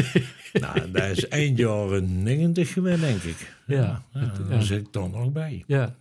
nou, 0.62 0.92
dat 0.92 1.04
is 1.04 1.28
eind 1.28 1.58
jaren 1.58 2.24
90 2.24 2.74
geweest, 2.74 3.02
denk 3.02 3.22
ik. 3.22 3.56
Ja. 3.68 4.04
ja 4.14 4.34
daar 4.50 4.64
zit 4.64 4.80
ik 4.80 4.94
dan 4.94 5.12
nog 5.12 5.32
bij. 5.32 5.64
ja. 5.68 5.96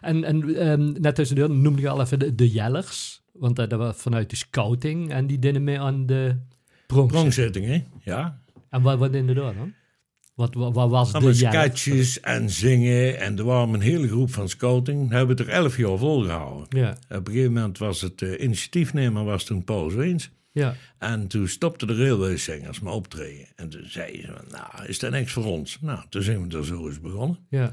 En, 0.00 0.24
en 0.24 0.56
ehm, 0.56 0.92
net 1.00 1.14
tussendoor 1.14 1.50
noemde 1.50 1.80
je 1.80 1.88
al 1.88 2.00
even 2.00 2.18
de, 2.18 2.34
de 2.34 2.50
Jellers. 2.50 3.22
Want 3.32 3.58
eh, 3.58 3.68
dat 3.68 3.78
was 3.78 3.96
vanuit 3.96 4.30
de 4.30 4.36
scouting 4.36 5.10
en 5.10 5.26
die 5.26 5.38
deden 5.38 5.64
mee 5.64 5.80
aan 5.80 6.06
de. 6.06 6.36
Prongzitting, 6.86 7.66
hè? 7.66 7.84
Ja. 8.00 8.40
En 8.70 8.82
wat, 8.82 8.98
wat 8.98 9.12
deden 9.12 9.34
daar 9.34 9.54
dan? 9.54 9.74
Wat, 10.34 10.54
wat, 10.54 10.74
wat 10.74 10.90
was 10.90 11.12
de 11.12 11.34
sketches 11.34 12.20
en 12.20 12.50
zingen. 12.50 13.18
En 13.20 13.38
er 13.38 13.44
waren 13.44 13.74
een 13.74 13.80
hele 13.80 14.08
groep 14.08 14.32
van 14.32 14.48
scouting. 14.48 15.08
We 15.08 15.14
hebben 15.16 15.36
het 15.36 15.46
er 15.46 15.52
elf 15.52 15.76
jaar 15.76 15.98
volgehouden. 15.98 16.66
Ja, 16.68 16.90
Op 17.08 17.26
een 17.26 17.32
gegeven 17.32 17.52
moment 17.52 17.78
was 17.78 18.00
het 18.00 18.22
eh, 18.22 18.40
initiatiefnemer 18.42 19.24
was 19.24 19.44
toen 19.44 19.64
Paul 19.64 19.90
Zweens. 19.90 20.30
ja, 20.52 20.74
En 20.98 21.26
toen 21.26 21.48
stopten 21.48 21.86
de 21.86 21.96
railwayzingers 21.96 22.80
me 22.80 22.90
optreden. 22.90 23.46
En 23.56 23.68
toen 23.68 23.84
zeiden 23.86 24.20
ze, 24.20 24.32
nou, 24.50 24.86
is 24.86 24.98
dat 24.98 25.10
niks 25.10 25.32
voor 25.32 25.44
ons? 25.44 25.78
Nou, 25.80 26.00
toen 26.08 26.22
zijn 26.22 26.48
we 26.48 26.56
er 26.56 26.64
zo 26.64 26.86
eens 26.88 27.00
begonnen. 27.00 27.38
ja. 27.48 27.68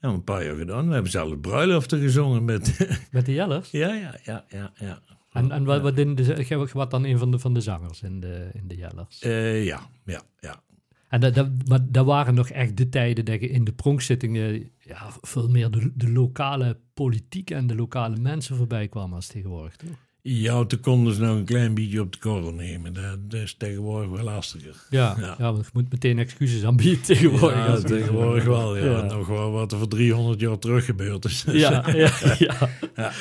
En 0.00 0.10
een 0.10 0.24
paar 0.24 0.44
jaar 0.44 0.56
gedaan. 0.56 0.86
We 0.86 0.92
hebben 0.92 1.10
zelfs 1.10 1.34
bruiloften 1.40 2.00
gezongen 2.00 2.44
met... 2.44 2.88
Met 3.10 3.26
de 3.26 3.32
Jellers? 3.32 3.70
ja, 3.70 3.94
ja, 3.94 4.14
ja, 4.24 4.44
ja, 4.48 4.72
ja. 4.78 5.00
En, 5.32 5.50
en 5.50 5.64
wat, 5.64 5.80
wat, 5.82 5.96
de, 5.96 6.44
je 6.48 6.68
wat 6.72 6.90
dan 6.90 7.04
een 7.04 7.18
van 7.18 7.30
de, 7.30 7.38
van 7.38 7.54
de 7.54 7.60
zangers 7.60 8.02
in 8.02 8.20
de, 8.20 8.48
in 8.52 8.68
de 8.68 8.76
Jellers? 8.76 9.18
Eh, 9.18 9.64
ja, 9.64 9.80
ja, 10.04 10.22
ja. 10.40 10.62
En 11.08 11.20
dat, 11.20 11.34
dat, 11.34 11.48
maar 11.68 11.90
dat 11.90 12.06
waren 12.06 12.34
nog 12.34 12.48
echt 12.48 12.76
de 12.76 12.88
tijden 12.88 13.24
dat 13.24 13.40
je 13.40 13.48
in 13.48 13.64
de 13.64 13.72
pronkzittingen 13.72 14.70
ja, 14.78 15.10
veel 15.20 15.48
meer 15.48 15.70
de, 15.70 15.92
de 15.94 16.12
lokale 16.12 16.78
politiek 16.94 17.50
en 17.50 17.66
de 17.66 17.74
lokale 17.74 18.16
mensen 18.16 18.56
voorbij 18.56 18.88
kwam 18.88 19.14
als 19.14 19.26
tegenwoordig. 19.26 19.76
Toch? 19.76 20.07
Ja, 20.30 20.64
toen 20.64 20.80
konden 20.80 21.14
ze 21.14 21.20
nou 21.20 21.38
een 21.38 21.44
klein 21.44 21.74
beetje 21.74 22.00
op 22.00 22.12
de 22.12 22.18
korrel 22.18 22.52
nemen. 22.52 22.92
Dat, 22.92 23.30
dat 23.30 23.40
is 23.40 23.54
tegenwoordig 23.54 24.10
wel 24.10 24.24
lastiger. 24.24 24.74
Ja, 24.90 25.16
ja. 25.20 25.34
Ja. 25.38 25.52
want 25.52 25.64
je 25.64 25.70
moet 25.72 25.90
meteen 25.92 26.18
excuses 26.18 26.64
aanbieden 26.64 27.00
tegenwoordig. 27.02 27.66
Ja, 27.66 27.80
tegenwoordig 27.80 28.44
wel. 28.44 28.76
Ja. 28.76 28.84
Ja. 28.84 29.02
Nog 29.02 29.26
wel 29.26 29.50
wat 29.50 29.72
er 29.72 29.78
voor 29.78 29.88
300 29.88 30.40
jaar 30.40 30.58
terug 30.58 30.84
gebeurd 30.84 31.24
is. 31.24 31.44
ja, 31.52 31.84
ja, 31.96 32.10
ja. 32.38 33.12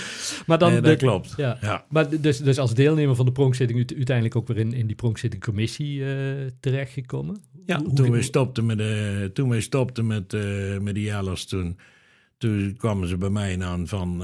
Maar 0.45 0.57
dan 0.57 0.71
Nee, 0.71 0.81
de- 0.81 0.87
dat 0.87 0.97
klopt. 0.97 1.33
Ja. 1.37 1.57
Ja. 1.61 1.85
Maar 1.89 2.21
dus, 2.21 2.37
dus 2.37 2.57
als 2.57 2.73
deelnemer 2.73 3.15
van 3.15 3.25
de 3.25 3.31
pronkzitting 3.31 3.91
uiteindelijk 3.95 4.35
ook 4.35 4.47
weer 4.47 4.57
in, 4.57 4.73
in 4.73 4.87
die 4.87 4.95
pronkzittingcommissie 4.95 6.05
eh 6.05 6.11
terechtgekomen? 6.59 7.41
Ja, 7.65 7.79
Hoe- 7.83 7.93
toen 7.93 8.11
we 8.11 8.21
stopten 8.21 8.65
met 8.65 8.77
de, 8.77 9.29
toen 9.33 9.49
we 9.49 9.61
stopten 9.61 10.07
met, 10.07 10.33
eh 10.33 10.77
met 10.77 10.93
de 10.95 11.01
Jellers, 11.01 11.45
toen, 11.45 11.77
toen 12.37 12.75
kwamen 12.77 13.07
ze 13.07 13.17
bij 13.17 13.29
mij 13.29 13.61
aan 13.61 13.87
van, 13.87 14.23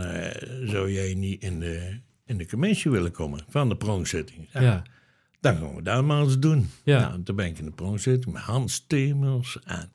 zou 0.63 0.91
jij 0.91 1.13
niet 1.13 1.43
in 1.43 1.59
de, 1.59 1.99
in 2.25 2.37
de 2.37 2.47
commissie 2.47 2.91
willen 2.91 3.11
komen 3.11 3.45
van 3.49 3.69
de 3.69 3.77
pronkzitting? 3.77 4.49
Ja, 4.51 4.61
Ja. 4.61 4.83
Dan 5.39 5.55
gaan 5.57 5.75
we 5.75 5.81
dat 5.81 6.03
maar 6.03 6.21
eens 6.21 6.39
doen. 6.39 6.69
Ja. 6.83 6.99
Nou, 6.99 7.23
toen 7.23 7.35
ben 7.35 7.45
ik 7.45 7.57
in 7.59 7.65
de 7.65 7.71
pronkzitting 7.71 8.33
met 8.33 8.43
Hans 8.43 8.85
Temers 8.87 9.59
en, 9.63 9.91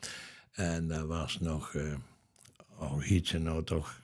en 0.52 0.88
daar 0.88 1.06
was 1.06 1.38
nog, 1.40 1.74
eh 1.74 1.94
oh, 2.78 3.10
iets 3.10 3.32
en 3.32 3.42
nou 3.42 3.64
toch, 3.64 4.00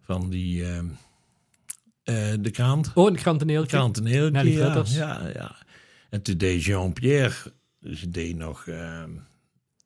van 0.00 0.30
die, 0.30 0.64
eh, 0.64 0.78
eh, 2.02 2.38
de 2.40 2.50
krant. 2.50 2.90
Oh, 2.94 3.10
een 3.10 3.16
kranteneel. 3.16 3.66
Krant 3.66 3.96
en 3.98 4.06
heel 4.06 4.30
Nelly 4.30 4.56
ja, 4.56 4.84
ja, 4.86 5.28
ja. 5.34 5.56
En 6.10 6.22
toen 6.22 6.36
deed 6.38 6.64
Jean-Pierre, 6.64 7.52
dus 7.80 8.00
die 8.00 8.10
deed 8.10 8.36
nog, 8.36 8.66
eh, 8.66 9.04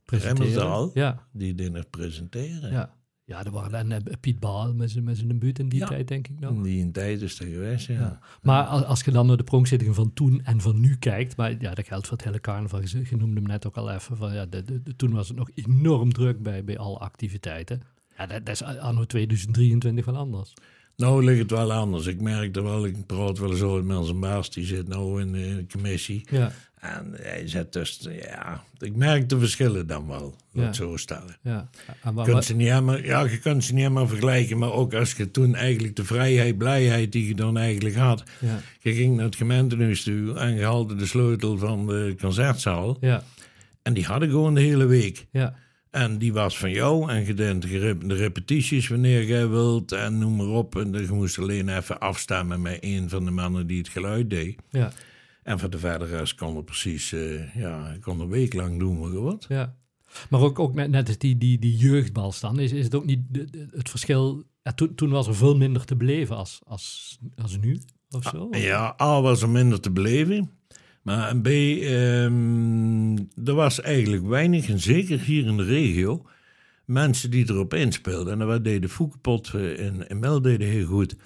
Remmersdal. 0.05 0.91
Ja, 0.95 1.27
die 1.33 1.55
deed 1.55 1.73
nog 1.73 1.91
presenteren. 1.91 2.71
ja. 2.71 2.97
Ja, 3.29 3.45
er 3.45 3.51
waren 3.51 3.93
en 3.93 4.07
eh, 4.07 4.13
Piet 4.21 4.41
Baal 4.41 4.75
met 4.75 4.91
zijn 4.91 5.05
met 5.05 5.17
zijn 5.17 5.29
debuut 5.29 5.59
in 5.59 5.69
die 5.69 5.79
Ja. 5.79 5.87
tijd, 5.87 6.09
denk 6.09 6.29
ik 6.29 6.41
nog. 6.41 6.63
Die 6.63 6.79
in 6.81 6.93
tijd 6.93 7.23
is 7.23 7.39
er 7.41 7.47
geweest, 7.47 7.87
ja. 7.87 7.95
Ja. 7.95 8.19
Maar 8.43 8.65
als, 8.65 8.85
als 8.85 9.01
je 9.05 9.11
dan 9.11 9.27
naar 9.27 9.37
de 9.37 9.45
pronkzittingen 9.45 9.95
van 9.95 10.13
toen 10.13 10.41
en 10.45 10.61
van 10.61 10.81
nu 10.81 10.97
kijkt, 10.97 11.37
maar 11.37 11.55
ja, 11.61 11.75
dat 11.75 11.87
geldt 11.87 12.07
voor 12.07 12.17
het 12.17 12.27
hele 12.27 12.41
carnaval. 12.41 12.81
Je 12.81 13.17
noemde 13.17 13.35
hem 13.41 13.49
net 13.49 13.67
ook 13.67 13.77
al 13.77 13.91
even. 13.91 14.17
Van, 14.17 14.33
ja, 14.35 14.47
de, 14.47 14.63
de- 14.63 14.83
de- 14.83 14.97
toen 14.97 15.13
was 15.13 15.29
het 15.29 15.37
nog 15.37 15.51
enorm 15.55 16.13
druk 16.13 16.43
bij, 16.43 16.65
bij 16.65 16.79
alle 16.79 16.99
activiteiten. 16.99 17.81
Ja, 18.17 18.27
dat, 18.27 18.47
dat 18.47 18.55
is 18.55 18.63
anno 18.63 19.05
2023 19.05 20.05
wel 20.05 20.17
anders. 20.17 20.53
Nou 20.97 21.25
ligt 21.25 21.39
het 21.41 21.51
wel 21.51 21.73
anders. 21.73 22.07
Ik 22.07 22.21
merkte 22.21 22.63
wel, 22.63 22.87
ik 22.87 23.07
praat 23.07 23.39
wel 23.39 23.51
eens 23.51 23.61
over 23.61 23.85
met 23.85 24.05
zijn 24.05 24.21
baas, 24.21 24.51
die 24.51 24.65
zit 24.67 24.89
nou 24.89 25.21
in 25.21 25.33
de, 25.33 25.47
in 25.47 25.57
de 25.57 25.67
commissie. 25.67 26.27
Ja, 26.31 26.53
En 26.81 27.15
hij 27.21 27.43
zet 27.49 27.73
dus, 27.73 28.09
ja, 28.31 28.63
ik 28.79 28.97
merk 28.97 29.29
de 29.29 29.39
verschillen 29.39 29.87
dan 29.87 30.07
wel, 30.07 30.35
Ja. 30.53 30.63
het 30.63 30.77
zo 30.77 30.97
stellen. 30.97 31.37
ja. 31.43 31.69
Kunt 32.15 32.27
wa- 32.27 32.41
ze 32.41 32.55
niet 32.55 32.69
helemaal, 32.69 32.99
ja, 32.99 33.21
je 33.25 33.39
kunt 33.39 33.65
ze 33.65 33.73
niet 33.73 33.83
helemaal 33.83 34.09
vergelijken, 34.09 34.59
maar 34.59 34.73
ook 34.73 34.95
als 34.95 35.13
je 35.13 35.31
toen 35.31 35.55
eigenlijk 35.55 35.97
de 35.97 36.05
vrijheid, 36.05 36.59
blijheid 36.59 37.13
die 37.13 37.27
je 37.29 37.35
dan 37.35 37.57
eigenlijk 37.59 37.97
had. 37.97 38.23
ja, 38.41 38.61
Je 38.81 38.93
ging 38.95 39.17
naar 39.17 39.25
het 39.25 39.37
gemeentehuis 39.37 40.03
toe 40.03 40.35
en 40.39 40.55
je 40.55 40.63
haalde 40.65 40.95
de 40.95 41.07
sleutel 41.07 41.59
van 41.59 41.87
de 41.87 42.15
concertzaal. 42.21 42.97
ja, 43.01 43.23
En 43.83 43.95
die 43.95 44.05
hadden 44.05 44.29
gewoon 44.31 44.55
de 44.55 44.61
hele 44.61 44.87
week. 44.87 45.27
ja, 45.33 45.55
En 45.91 46.19
die 46.19 46.33
was 46.33 46.59
van 46.59 46.71
jou. 46.71 47.11
En 47.11 47.27
je 47.27 47.35
deed 47.35 47.63
de 48.09 48.15
repetities 48.15 48.89
wanneer 48.89 49.25
jij 49.25 49.49
wilt. 49.49 49.93
En 49.93 50.19
noem 50.19 50.37
maar 50.37 50.47
op. 50.47 50.77
En 50.77 50.93
je 50.93 51.07
moest 51.13 51.39
alleen 51.39 51.69
even 51.77 51.99
afstemmen 51.99 52.63
met 52.63 52.79
een 52.81 53.09
van 53.09 53.25
de 53.25 53.31
mannen 53.31 53.67
die 53.67 53.79
het 53.79 53.89
geluid 53.89 54.31
deed. 54.31 54.57
ja, 54.71 54.93
En 55.49 55.59
voor 55.59 55.71
de 55.71 55.79
verdere 55.79 56.17
rest 56.17 56.35
kon 56.35 56.57
er 56.57 56.65
precies, 56.65 57.13
eh, 57.13 57.55
ja, 57.55 57.97
kon 58.01 58.21
een 58.21 58.29
week 58.29 58.55
lang 58.55 58.79
doen 58.79 58.99
wat 58.99 59.13
je 59.13 59.21
wat. 59.21 59.47
ja. 59.49 59.77
Maar 60.31 60.41
ook, 60.41 60.59
ook 60.59 60.75
net, 60.75 60.91
net 60.91 61.21
die, 61.21 61.39
die, 61.39 61.59
die 61.59 61.77
jeugdbals 61.77 62.41
dan, 62.41 62.59
is, 62.59 62.73
is 62.73 62.85
het 62.85 62.95
ook 62.95 63.05
niet 63.05 63.21
het 63.71 63.91
verschil... 63.91 64.45
Ja, 64.63 64.73
toen, 64.73 64.95
toen 64.95 65.11
was 65.11 65.27
er 65.27 65.35
veel 65.35 65.57
minder 65.57 65.85
te 65.85 65.97
beleven 65.97 66.37
als, 66.37 66.61
als, 66.65 67.19
als 67.43 67.59
nu, 67.59 67.81
of 68.11 68.23
zo? 68.23 68.49
Ja, 68.51 68.97
A 69.01 69.21
was 69.21 69.43
er 69.43 69.49
minder 69.49 69.81
te 69.81 69.91
beleven. 69.91 70.51
Maar 71.03 71.29
en 71.29 71.43
B, 71.43 71.47
ehm, 71.47 73.47
er 73.49 73.55
was 73.55 73.81
eigenlijk 73.81 74.27
weinig, 74.27 74.69
en 74.69 74.81
zeker 74.81 75.21
hier 75.21 75.47
in 75.47 75.57
de 75.57 75.65
regio, 75.65 76.27
mensen 76.85 77.31
die 77.31 77.51
erop 77.51 77.75
inspeelden. 77.75 78.41
En 78.41 78.47
dat 78.47 78.65
deden 78.65 78.91
Foekepot 78.91 79.55
eh, 79.55 79.87
en, 79.87 80.19
Mel 80.19 80.43
deden 80.43 80.69
heel 80.69 80.87
goed. 80.87 81.17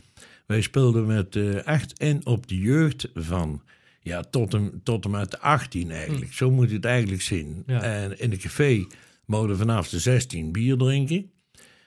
Wij 0.46 0.60
speelden 0.60 1.06
met, 1.06 1.36
eh, 1.36 1.66
echt 1.66 1.98
in 1.98 2.26
op 2.26 2.46
de 2.46 2.58
jeugd 2.58 3.08
van 3.14 3.62
ja, 4.02 4.22
tot, 4.22 4.54
en, 4.54 4.80
tot 4.82 5.08
met 5.08 5.30
de 5.30 5.38
18 5.38 5.90
eigenlijk. 5.90 6.32
Zo 6.32 6.50
moet 6.50 6.68
je 6.68 6.76
het 6.76 6.84
eigenlijk 6.84 7.22
zien. 7.22 7.62
Ja. 7.66 7.82
En 7.82 8.18
in 8.20 8.32
een 8.32 8.38
café 8.38 8.86
mogen 9.26 9.56
vanaf 9.56 9.88
de 9.88 9.98
16 9.98 10.52
bier 10.52 10.76
drinken. 10.76 11.30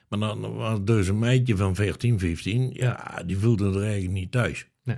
Maar 0.10 0.20
dan 0.20 0.54
was 0.54 0.80
dus 0.84 1.08
een 1.08 1.20
meidje 1.20 1.56
van 1.58 1.76
14, 1.76 2.20
15, 2.20 2.70
ja, 2.74 3.24
die 3.26 3.38
voelde 3.38 3.66
er 3.66 3.82
eigenlijk 3.82 4.14
niet 4.14 4.32
thuis. 4.32 4.68
Nee. 4.84 4.98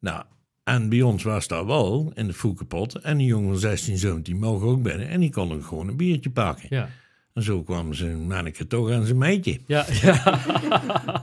Nou, 0.00 0.24
en 0.64 0.88
bij 0.88 1.02
ons 1.02 1.22
was 1.22 1.48
dat 1.48 1.66
wel 1.66 2.12
in 2.14 2.26
de 2.26 2.32
Foekepot. 2.32 2.94
En 2.94 3.16
die 3.16 3.26
jongen 3.26 3.48
van 3.48 3.58
16, 3.58 3.98
17 3.98 4.38
mogen 4.38 4.68
ook 4.68 4.82
binnen. 4.82 5.08
En 5.08 5.20
die 5.20 5.30
konden 5.30 5.64
gewoon 5.64 5.88
een 5.88 5.96
biertje 5.96 6.30
pakken. 6.30 6.66
Ja, 6.70 6.88
En 7.34 7.42
zo 7.42 7.62
kwam 7.62 7.94
zijn 7.94 8.26
manneke 8.26 8.66
toch 8.66 8.90
aan 8.90 9.04
zijn 9.04 9.18
meidje. 9.18 9.58
ja, 9.66 9.86
ja. 10.02 10.40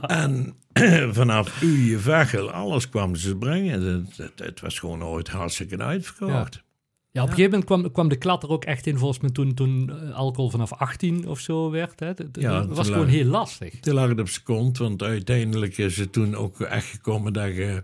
En 0.06 0.54
vanaf 1.18 1.62
Uje, 1.62 1.98
Vechel, 1.98 2.50
alles 2.50 2.88
kwam 2.88 3.14
ze 3.14 3.36
brengen. 3.36 3.82
Het, 3.82 4.16
het, 4.16 4.32
het 4.38 4.60
was 4.60 4.78
gewoon 4.78 5.04
ooit 5.04 5.28
hartstikke 5.28 5.78
uitverkocht. 5.78 6.62
Ja, 7.12 7.22
op 7.22 7.28
een 7.28 7.34
gegeven 7.34 7.50
moment 7.58 7.64
kwam, 7.64 7.92
kwam 7.92 8.08
de 8.08 8.16
klad 8.16 8.42
er 8.42 8.48
ook 8.48 8.64
echt 8.64 8.86
in, 8.86 8.98
volgens 8.98 9.20
mij 9.20 9.30
toen, 9.30 9.54
toen 9.54 9.90
eh, 10.02 10.14
alcohol 10.16 10.50
vanaf 10.50 10.72
18 10.72 11.28
of 11.28 11.38
zo 11.40 11.70
werd. 11.70 12.00
Hè. 12.00 12.06
Het, 12.06 12.28
Ja, 12.32 12.66
was 12.66 12.86
gewoon 12.86 13.02
lag- 13.02 13.10
heel 13.10 13.24
lastig. 13.24 13.80
Toen 13.80 13.94
lag 13.94 14.08
het 14.08 14.20
op 14.20 14.28
zijn 14.28 14.44
kont, 14.44 14.78
want 14.78 15.02
uiteindelijk 15.02 15.78
is 15.78 15.96
het 15.96 16.12
toen 16.12 16.34
ook 16.34 16.60
echt 16.60 16.86
gekomen 16.86 17.32
dat, 17.32 17.54
je, 17.56 17.82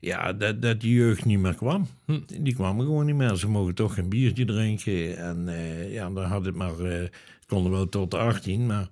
ja, 0.00 0.32
dat, 0.32 0.62
dat 0.62 0.80
die 0.80 0.94
jeugd 0.94 1.24
niet 1.24 1.38
meer 1.38 1.54
kwam. 1.54 1.86
Hm. 2.04 2.20
Die 2.40 2.54
kwamen 2.54 2.84
gewoon 2.86 3.06
niet 3.06 3.14
meer. 3.14 3.34
Ze 3.36 3.48
mogen 3.48 3.74
toch 3.74 3.94
geen 3.94 4.08
biertje 4.08 4.44
drinken. 4.44 5.16
En 5.16 5.48
eh, 5.48 5.92
ja, 5.92 6.10
dan 6.10 6.24
had 6.24 6.44
het 6.44 6.54
maar, 6.54 6.78
eh 6.80 7.08
konden 7.46 7.72
wel 7.72 7.88
tot 7.88 8.10
de 8.10 8.16
18, 8.16 8.66
maar 8.66 8.88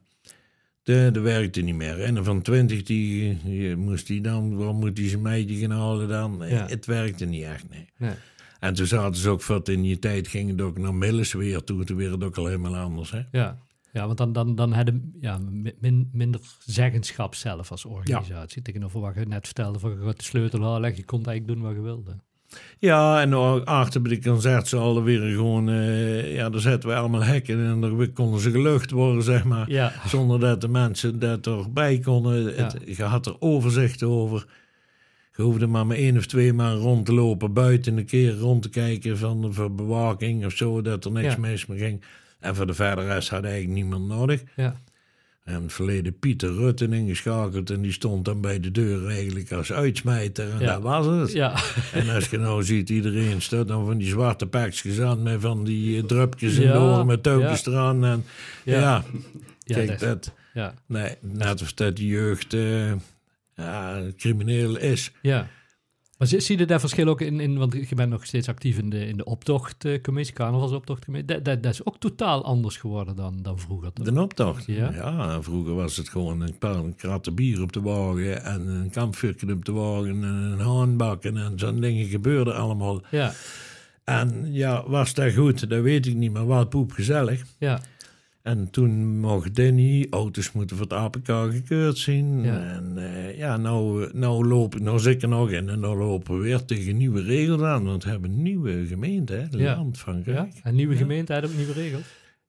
de, 0.83 1.11
dat 1.13 1.23
werkte 1.23 1.61
niet 1.61 1.75
meer. 1.75 2.01
En 2.01 2.25
van 2.25 2.43
20, 2.43 2.83
die, 2.83 3.39
die 3.45 3.77
moest 3.77 4.09
hij 4.09 4.21
dan, 4.21 4.57
waarom 4.57 4.77
moet 4.79 4.99
hij 4.99 5.09
zijn 5.09 5.23
meidje 5.23 5.57
gaan 5.57 5.71
halen 5.71 6.09
dan? 6.09 6.43
Eh, 6.45 6.51
Ja. 6.51 6.67
Het 6.67 6.87
werkte 6.87 7.25
niet 7.25 7.43
echt, 7.43 7.69
nee. 7.71 7.87
Nee. 7.99 8.15
En 8.61 8.75
toen 8.75 8.87
zaten 8.87 9.17
ze 9.21 9.29
ook, 9.31 9.45
wat 9.45 9.69
in 9.69 9.83
die 9.83 9.99
tijd 9.99 10.29
gingen 10.29 10.57
het 10.57 10.61
ook 10.67 10.79
naar 10.79 10.95
Millis 10.95 11.33
weer 11.33 11.65
toe. 11.65 11.85
Toen 11.85 11.97
werd 11.97 12.11
het 12.11 12.25
ook 12.25 12.37
al 12.37 12.47
helemaal 12.47 12.77
anders, 12.77 13.11
hè. 13.11 13.21
Ja, 13.33 13.59
ja 13.93 14.07
want 14.07 14.19
dan, 14.19 14.33
dan, 14.33 14.55
dan 14.55 14.73
hadden 14.73 15.15
ja, 15.21 15.39
mi- 15.39 15.75
min, 15.81 16.09
minder 16.13 16.41
zeggenschap 16.59 17.35
zelf 17.35 17.71
als 17.71 17.85
organisatie. 17.85 18.63
Tegenover 18.63 19.01
wat 19.01 19.15
je 19.15 19.27
net 19.27 19.45
vertelde, 19.47 19.79
van 19.79 19.91
je 19.91 19.97
de 20.17 20.23
sleutel 20.23 20.63
halen, 20.63 20.97
je 20.97 21.05
kon 21.05 21.25
eigenlijk 21.25 21.47
doen 21.47 21.67
wat 21.67 21.75
je 21.77 21.83
wilde. 21.83 22.17
Ja, 22.79 23.21
en 23.21 23.35
ook 23.35 23.65
achter 23.65 24.03
bij 24.03 24.19
de 24.19 24.31
concertzaal 24.31 25.03
weer 25.03 25.21
gewoon... 25.35 25.69
eh, 25.69 26.35
ja, 26.35 26.51
daar 26.51 26.61
zetten 26.61 26.89
we 26.89 26.95
allemaal 26.95 27.23
hekken 27.23 27.65
en 27.65 27.81
daar 27.81 28.09
konden 28.09 28.41
ze 28.41 28.51
gelucht 28.51 28.91
worden, 28.91 29.23
zeg 29.23 29.45
maar. 29.45 29.71
Ja, 29.71 29.93
Zonder 30.07 30.41
dat 30.41 30.61
de 30.61 30.69
mensen 30.69 31.19
dat 31.19 31.47
erbij 31.47 31.99
konden. 31.99 32.57
Het, 32.57 32.77
je 32.97 33.03
had 33.03 33.27
er 33.27 33.37
overzicht 33.39 34.03
over. 34.03 34.47
Je 35.37 35.43
hoefde 35.43 35.67
maar 35.67 35.87
met 35.87 35.97
één 35.99 36.17
of 36.17 36.27
twee 36.27 36.53
man 36.53 36.77
rond 36.77 37.07
te 37.07 37.13
lopen. 37.15 37.53
Buiten 37.53 37.97
een 37.97 38.05
keer 38.05 38.37
rond 38.39 38.63
te 38.63 38.69
kijken 38.69 39.19
van, 39.19 39.55
voor 39.55 39.75
bewaking 39.75 40.45
of 40.45 40.53
zo. 40.53 40.83
Dat 40.83 41.05
er 41.05 41.13
niks 41.13 41.37
mis 41.37 41.65
ging. 41.71 42.03
En 42.41 42.55
voor 42.55 42.67
de 42.67 42.75
verder 42.75 43.05
rest 43.05 43.29
had 43.29 43.45
eigenlijk 43.45 43.75
niemand 43.75 44.07
nodig. 44.09 44.43
ja, 44.57 44.81
En 45.45 45.63
het 45.63 45.73
verleden 45.73 46.19
Pieter 46.19 46.55
Rutten 46.55 46.93
ingeschakeld. 46.93 47.71
En 47.71 47.83
die 47.83 47.93
stond 47.93 48.25
dan 48.25 48.41
bij 48.41 48.61
de 48.61 48.71
deur 48.71 49.09
eigenlijk 49.09 49.53
als 49.53 49.73
uitsmijter. 49.73 50.51
En 50.53 50.59
Ja. 50.61 50.73
dat 50.73 50.83
was 50.83 51.07
het. 51.07 51.33
ja, 51.33 51.55
En 51.93 52.09
als 52.09 52.29
je 52.29 52.39
nou 52.39 52.63
ziet, 52.63 52.91
iedereen 52.91 53.43
staat 53.43 53.69
dan 53.69 53.87
van 53.87 53.99
die 53.99 54.09
zwarte 54.09 54.47
pakjes 54.47 55.01
aan. 55.01 55.23
Met 55.23 55.41
van 55.41 55.65
die 55.65 55.99
eh, 56.01 56.05
drupjes 56.05 56.57
en 56.57 56.63
Ja, 56.63 56.73
door 56.73 57.07
met 57.07 57.23
touwtjes 57.23 57.61
ja. 57.65 57.71
eraan. 57.73 58.05
En, 58.05 58.25
Ja. 58.65 59.05
kijk 59.65 59.89
dat- 59.89 59.99
dat... 60.01 60.33
ja, 60.55 60.75
Nee, 60.87 61.15
net 61.21 61.63
of 61.63 61.73
dat 61.73 61.97
de 61.97 62.07
jeugd 62.07 62.55
eh, 62.55 62.93
crimineel 64.17 64.77
is. 64.79 65.11
ja. 65.23 65.49
Maar 66.19 66.27
zie, 66.27 66.59
je 66.59 66.67
daar 66.67 66.81
verschil 66.81 67.09
ook 67.09 67.21
in, 67.21 67.41
in, 67.41 67.59
want 67.59 67.89
je 67.89 67.95
bent 67.95 68.11
nog 68.11 68.27
steeds 68.27 68.49
actief 68.49 68.79
in 68.79 68.91
de, 68.91 69.07
in 69.07 69.17
de 69.17 69.25
optochtcommissie, 69.25 70.35
carnavalsoptochtcommissie. 70.35 71.33
Dat, 71.35 71.45
dat, 71.45 71.63
dat 71.63 71.73
is 71.73 71.87
ook 71.87 71.99
totaal 71.99 72.45
anders 72.45 72.77
geworden 72.77 73.17
dan, 73.17 73.39
dan 73.43 73.59
vroeger. 73.59 73.93
toch? 73.93 74.07
De 74.07 74.21
optocht. 74.21 74.67
Ja. 74.67 74.93
Ja? 74.93 75.43
vroeger 75.43 75.75
was 75.75 75.97
het 75.97 76.09
gewoon 76.09 76.41
een 76.41 76.59
paar 76.59 76.83
kratten 76.97 77.35
bier 77.35 77.63
op 77.63 77.73
de 77.73 77.81
wagen 77.81 78.45
en 78.45 78.67
een 78.67 78.91
kampvuurtje 78.91 79.53
op 79.53 79.65
de 79.65 79.73
wagen 79.73 80.09
en 80.09 80.23
een 80.23 80.61
haanbakken 80.61 81.37
en 81.37 81.59
zo'n 81.59 81.81
dingen 81.81 82.07
gebeurden 82.07 82.57
allemaal. 82.57 83.03
Ja, 83.11 83.33
En 84.05 84.53
ja, 84.53 84.85
was 84.89 85.15
dat 85.15 85.35
goed? 85.35 85.69
Dat 85.71 85.83
weet 85.83 86.07
ik 86.07 86.15
niet, 86.15 86.33
maar 86.33 86.47
wat 86.47 86.69
poep 86.69 86.93
gezellig. 86.93 87.43
ja, 87.59 87.81
En 88.45 88.71
toen 88.71 89.19
mocht 89.21 89.55
Danny, 89.55 90.07
auto's 90.11 90.53
moeten 90.53 90.77
voor 90.77 90.87
het 90.87 90.95
APK 90.95 91.27
gekeurd 91.53 91.99
zijn. 91.99 92.43
Ja. 92.43 92.63
En 92.63 92.93
eh, 92.97 93.39
ja, 93.39 93.57
nou, 93.57 94.09
nou, 94.13 94.47
lopen, 94.47 94.83
nou 94.83 94.99
zit 94.99 95.15
ik 95.15 95.23
er 95.23 95.29
nog 95.29 95.51
in 95.51 95.69
en 95.69 95.81
nou 95.81 95.97
lopen 95.99 96.37
we 96.37 96.43
weer 96.43 96.65
tegen 96.65 96.97
nieuwe 96.97 97.23
regels 97.23 97.63
aan. 97.63 97.85
Want 97.85 98.05
we 98.05 98.11
hebben 98.11 98.31
een 98.31 98.43
nieuwe 98.43 98.87
gemeente, 98.87 99.33
hè, 99.33 99.59
Ja. 99.59 99.77
Land 99.77 99.99
Frankrijk. 99.99 100.53
ja. 100.55 100.61
En 100.63 100.75
nieuwe 100.75 100.97
gemeente 100.97 101.33
had 101.33 101.45
ook 101.45 101.55
nieuwe 101.57 101.73
regels. 101.73 102.03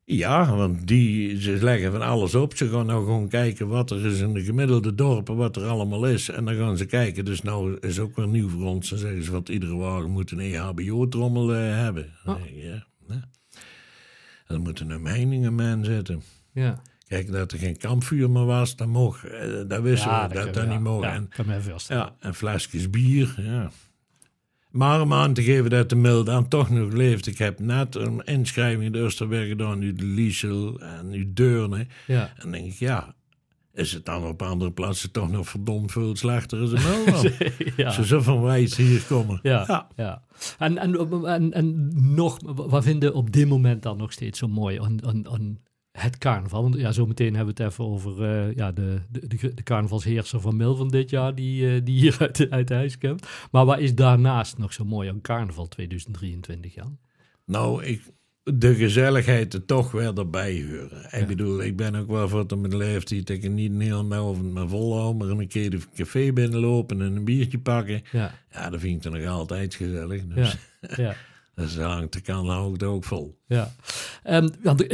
Ja, 0.04 0.56
want 0.56 0.88
die, 0.88 1.42
ze 1.42 1.58
leggen 1.62 1.92
van 1.92 2.02
alles 2.02 2.36
op. 2.36 2.56
Ze 2.56 2.70
gaan 2.70 2.86
nou 2.86 3.04
gewoon 3.04 3.28
kijken 3.28 3.68
wat 3.68 3.92
er 3.92 4.06
is 4.06 4.20
in 4.20 4.34
de 4.34 4.44
gemiddelde 4.44 4.96
dorpen, 4.96 5.36
wat 5.36 5.56
er 5.56 5.64
allemaal 5.66 6.06
is. 6.08 6.30
En 6.30 6.46
dan 6.46 6.56
gaan 6.56 6.78
ze 6.78 6.86
kijken. 6.86 7.26
Dus 7.26 7.42
nou 7.42 7.78
is 7.80 8.00
ook 8.00 8.16
weer 8.16 8.28
nieuw 8.28 8.50
voor 8.50 8.66
ons. 8.66 8.90
Dan 8.90 9.00
zeggen 9.00 9.24
ze, 9.24 9.32
want 9.32 9.50
iedere 9.50 9.76
wagen 9.76 10.12
moet 10.12 10.32
een 10.32 10.40
EHBO-trommel 10.40 11.54
eh, 11.54 11.60
hebben. 11.60 12.10
Dan 12.26 12.36
Oh. 12.36 12.42
ja, 12.54 12.88
ja. 13.08 13.30
Dan 14.48 14.62
moeten 14.62 14.90
er 14.90 15.02
meningen 15.02 15.56
mee 15.56 15.78
zitten. 15.82 16.22
Ja, 16.52 16.82
Kijk, 17.08 17.32
dat 17.32 17.52
er 17.52 17.58
geen 17.58 17.78
kampvuur 17.78 18.30
meer 18.30 18.46
was, 18.46 18.76
dat 18.76 18.88
mocht. 18.88 19.24
eh, 19.24 19.48
Dat 19.68 19.82
wisten 19.82 20.12
ja 20.12 20.28
we, 20.28 20.34
dat 20.34 20.54
dat 20.54 20.64
ja, 20.64 20.72
niet 20.72 20.80
mocht. 20.80 21.04
Ja, 21.04 21.14
En, 21.14 21.30
ja, 21.88 22.16
en 22.20 22.36
flesjes 22.36 22.90
bier, 22.90 23.36
ja. 23.38 23.72
Maar 24.70 25.02
om 25.02 25.14
aan 25.14 25.34
te 25.34 25.44
geven 25.44 25.70
dat 25.70 25.90
de 25.90 25.96
mild 25.96 26.30
aan 26.30 26.48
toch 26.48 26.70
nog 26.70 26.92
leeft. 26.92 27.28
Ik 27.28 27.38
heb 27.38 27.60
net 27.60 27.96
een 27.96 28.22
inschrijving 28.24 28.84
in 28.84 28.92
de 28.92 29.02
Oosterberg 29.02 29.48
gedaan, 29.48 29.80
nu 29.80 29.94
de 29.94 30.06
Liesel 30.06 30.80
en 30.82 31.10
nu 31.10 31.34
Deurne. 31.34 31.88
Ja, 32.08 32.28
En 32.28 32.34
dan 32.42 32.52
denk 32.52 32.66
ik, 32.66 32.74
ja, 32.80 33.16
is 33.76 33.94
het 33.94 34.06
dan 34.06 34.26
op 34.26 34.42
andere 34.42 34.72
plaatsen 34.72 35.12
toch 35.12 35.32
nog 35.32 35.50
verdomd 35.50 35.92
veel 35.92 36.16
slechter 36.16 36.60
als 36.60 36.72
ja. 37.78 37.90
Ze 37.90 38.06
zo 38.06 38.22
van 38.22 38.42
wijs 38.42 38.76
hier 38.76 39.04
komen. 39.08 39.40
Ja, 39.44 39.88
ja. 39.96 40.24
En, 40.58 40.78
en, 40.78 41.26
en, 41.26 41.54
en 41.54 41.92
nog, 42.14 42.40
wat 42.44 42.84
vinden 42.84 43.14
op 43.14 43.32
dit 43.32 43.48
moment 43.48 43.84
dan 43.84 43.98
nog 43.98 44.12
steeds 44.12 44.40
zo 44.40 44.48
mooi 44.48 44.80
aan, 44.80 45.06
aan, 45.06 45.30
aan 45.30 45.60
het 45.92 46.18
carnaval? 46.18 46.62
Want 46.62 46.76
ja, 46.76 46.92
zometeen 46.92 47.36
hebben 47.36 47.56
we 47.56 47.64
het 47.64 47.72
even 47.72 47.86
over 47.86 48.22
uh, 48.22 48.56
ja, 48.56 48.72
de, 48.72 49.02
de, 49.10 49.28
de, 49.28 49.54
de, 49.54 49.64
carnavalsheerser 49.64 50.42
van 50.42 50.56
Mil 50.56 50.76
van 50.76 50.88
dit 50.88 51.10
jaar, 51.10 51.36
die, 51.36 51.62
uh, 51.62 51.82
die 51.84 52.00
hier 52.00 52.18
uit, 52.26 52.48
uit 52.50 52.70
huis 52.70 52.98
komt. 52.98 53.28
Maar 53.52 53.66
wat 53.66 53.80
is 53.80 53.96
daarnaast 53.96 54.58
nog 54.58 54.74
zo 54.74 54.86
mooi 54.86 55.10
aan 55.10 55.22
carnaval 55.22 55.68
2023, 55.68 56.74
Jan? 56.74 56.98
Nou, 57.46 57.84
ik, 57.84 58.02
de 58.54 58.76
gezelligheid 58.76 59.54
er 59.54 59.66
toch 59.66 59.92
weer 59.92 60.18
erbij 60.18 60.66
horen. 60.70 61.08
Ja. 61.12 61.18
Ik 61.18 61.28
bedoel, 61.28 61.64
ik 61.64 61.76
ben 61.76 61.96
ook 61.96 62.08
wel 62.08 62.30
voor 62.30 62.46
mijn 62.58 62.78
leeftijd 62.78 63.28
dat 63.28 63.36
ik 63.36 63.52
niet 63.52 63.72
een 63.72 63.82
heel 63.82 64.14
avond 64.14 64.54
me 64.54 64.68
volhoud, 64.68 65.18
maar 65.18 65.28
een 65.28 65.48
keer 65.48 65.70
de 65.70 65.80
café 65.96 66.34
binnenlopen 66.34 67.02
en 67.02 67.16
een 67.16 67.26
biertje 67.26 67.60
pakken. 67.60 68.04
Ja, 68.12 68.40
ja 68.52 68.70
dat 68.70 68.80
vind 68.80 68.96
ik 68.96 69.12
dan 69.12 69.22
nog 69.22 69.32
altijd 69.32 69.76
gezellig. 69.76 70.22
Dus 70.28 70.58
ja. 70.82 71.04
ja. 71.04 71.16
Dus 71.56 71.78
hangt 71.96 72.14
de 72.14 72.22
kan 72.22 72.72
het 72.72 72.84
ook 72.84 73.04
vol. 73.04 73.38
Ja, 73.48 73.72
um, 74.24 74.50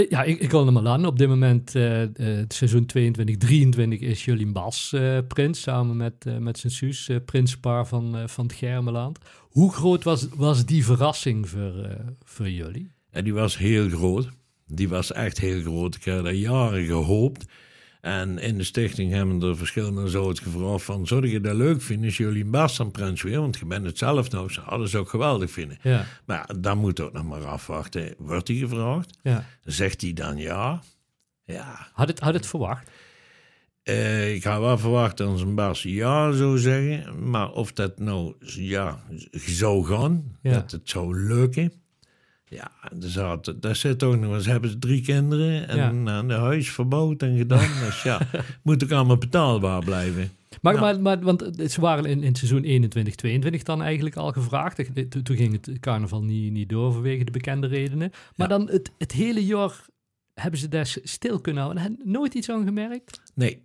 ja 0.10 0.24
ik, 0.24 0.40
ik 0.40 0.52
wil 0.52 0.66
hem 0.66 0.78
al 0.78 0.88
aan. 0.88 1.06
Op 1.06 1.18
dit 1.18 1.28
moment, 1.28 1.76
uh, 1.76 2.04
het 2.14 2.54
seizoen 2.54 2.86
22, 2.86 3.38
23, 3.38 4.00
is 4.00 4.26
Jolien 4.26 4.54
Bas 4.54 4.92
uh, 4.96 5.18
prins. 5.28 5.62
Samen 5.62 5.98
met, 5.98 6.26
met 6.40 6.60
zijn 6.60 6.74
zus, 6.74 7.10
prinspaar 7.26 7.88
van, 7.88 8.30
van 8.30 8.46
het 8.46 8.54
Germeland. 8.54 9.20
Hoe 9.50 9.74
groot 9.74 10.04
was, 10.04 10.28
was 10.36 10.66
die 10.66 10.86
verrassing 10.86 11.50
voor, 11.50 11.98
voor 12.24 12.50
jullie? 12.50 12.92
En 13.12 13.24
die 13.24 13.34
was 13.34 13.58
heel 13.58 13.90
groot. 13.90 14.30
Die 14.68 14.90
was 14.90 15.12
echt 15.12 15.40
heel 15.40 15.62
groot. 15.62 15.96
Ik 15.96 16.04
heb 16.04 16.24
daar 16.24 16.34
jaren 16.34 16.86
gehoopt. 16.86 17.46
En 18.02 18.38
in 18.38 18.58
de 18.58 18.64
stichting 18.64 19.12
hebben 19.12 19.42
er 19.42 19.58
verschillende 19.58 20.08
zoiets 20.08 20.40
gevraagd 20.40 20.84
van... 20.84 21.08
zou 21.08 21.28
je 21.28 21.42
dat 21.42 21.56
leuk 21.56 21.82
vinden 21.82 22.06
als 22.06 22.18
jullie 22.18 22.46
een 22.46 22.56
aan 22.56 22.92
prins 22.92 23.22
weer? 23.22 23.40
Want 23.40 23.58
je 23.58 23.66
bent 23.66 23.86
het 23.86 23.98
zelf 23.98 24.32
nou. 24.32 24.52
Ze 24.52 24.60
hadden 24.62 24.88
ze 24.90 24.98
ook 24.98 25.10
geweldig 25.10 25.52
vinden. 25.52 25.78
Ja. 25.82 26.06
Maar 26.26 26.50
dan 26.60 26.78
moet 26.78 27.00
ook 27.00 27.14
nog 27.14 27.24
maar 27.24 27.46
afwachten. 27.46 28.14
Wordt 28.18 28.48
hij 28.48 28.58
gevraagd? 28.58 29.18
Ja. 29.22 29.46
Zegt 29.64 30.02
hij 30.02 30.14
dan 30.14 30.38
ja? 30.38 30.82
Ja. 31.44 31.88
Had 31.94 32.08
het, 32.08 32.20
had 32.20 32.34
het 32.34 32.48
verwacht? 32.48 32.90
Uh, 33.84 34.34
ik 34.34 34.44
had 34.44 34.60
wel 34.60 34.78
verwacht 34.78 35.18
dat 35.18 35.40
zijn 35.40 35.56
baas 35.56 35.84
ja 35.84 36.32
zou 36.32 36.58
zeggen. 36.58 37.30
Maar 37.30 37.52
of 37.52 37.72
dat 37.72 38.00
nou 38.00 38.36
ja, 38.40 39.04
zou 39.32 39.86
gaan, 39.86 40.38
ja. 40.42 40.52
dat 40.52 40.72
het 40.72 40.90
zou 40.90 41.20
lukken... 41.20 41.81
Ja, 42.52 42.72
er 43.02 43.10
zat, 43.10 43.54
daar 43.60 43.76
zit 43.76 44.04
ook 44.04 44.18
nog 44.18 44.34
eens, 44.34 44.46
hebben 44.46 44.70
ze 44.70 44.80
drie 44.80 45.02
kinderen 45.02 45.68
en 45.68 45.78
ja. 45.78 46.20
een 46.20 46.30
huis 46.30 46.72
verbouwd 46.72 47.22
en 47.22 47.38
gedaan. 47.38 47.70
dus 47.86 48.04
ja, 48.04 48.20
moet 48.64 48.84
ook 48.84 48.92
allemaal 48.92 49.18
betaalbaar 49.18 49.84
blijven. 49.84 50.32
Maar, 50.62 50.80
maar, 50.80 51.00
maar, 51.00 51.20
want 51.20 51.52
ze 51.68 51.82
waren 51.82 52.06
in, 52.06 52.24
in 52.24 52.36
seizoen 52.36 52.64
21, 52.64 53.16
22 53.16 53.64
dan 53.64 53.82
eigenlijk 53.82 54.16
al 54.16 54.32
gevraagd. 54.32 55.10
Toen 55.24 55.36
ging 55.36 55.52
het 55.52 55.80
carnaval 55.80 56.24
niet, 56.24 56.52
niet 56.52 56.70
door 56.70 56.94
vanwege 56.94 57.24
de 57.24 57.32
bekende 57.32 57.68
redenen. 57.68 58.12
Maar 58.36 58.48
dan 58.48 58.70
het, 58.70 58.92
het 58.98 59.12
hele 59.12 59.46
jaar 59.46 59.86
hebben 60.34 60.60
ze 60.60 60.68
daar 60.68 60.98
stil 61.04 61.40
kunnen 61.40 61.64
houden. 61.64 61.84
En 61.84 62.00
nooit 62.04 62.34
iets 62.34 62.50
aan 62.50 62.66
gemerkt? 62.66 63.22
Nee, 63.34 63.64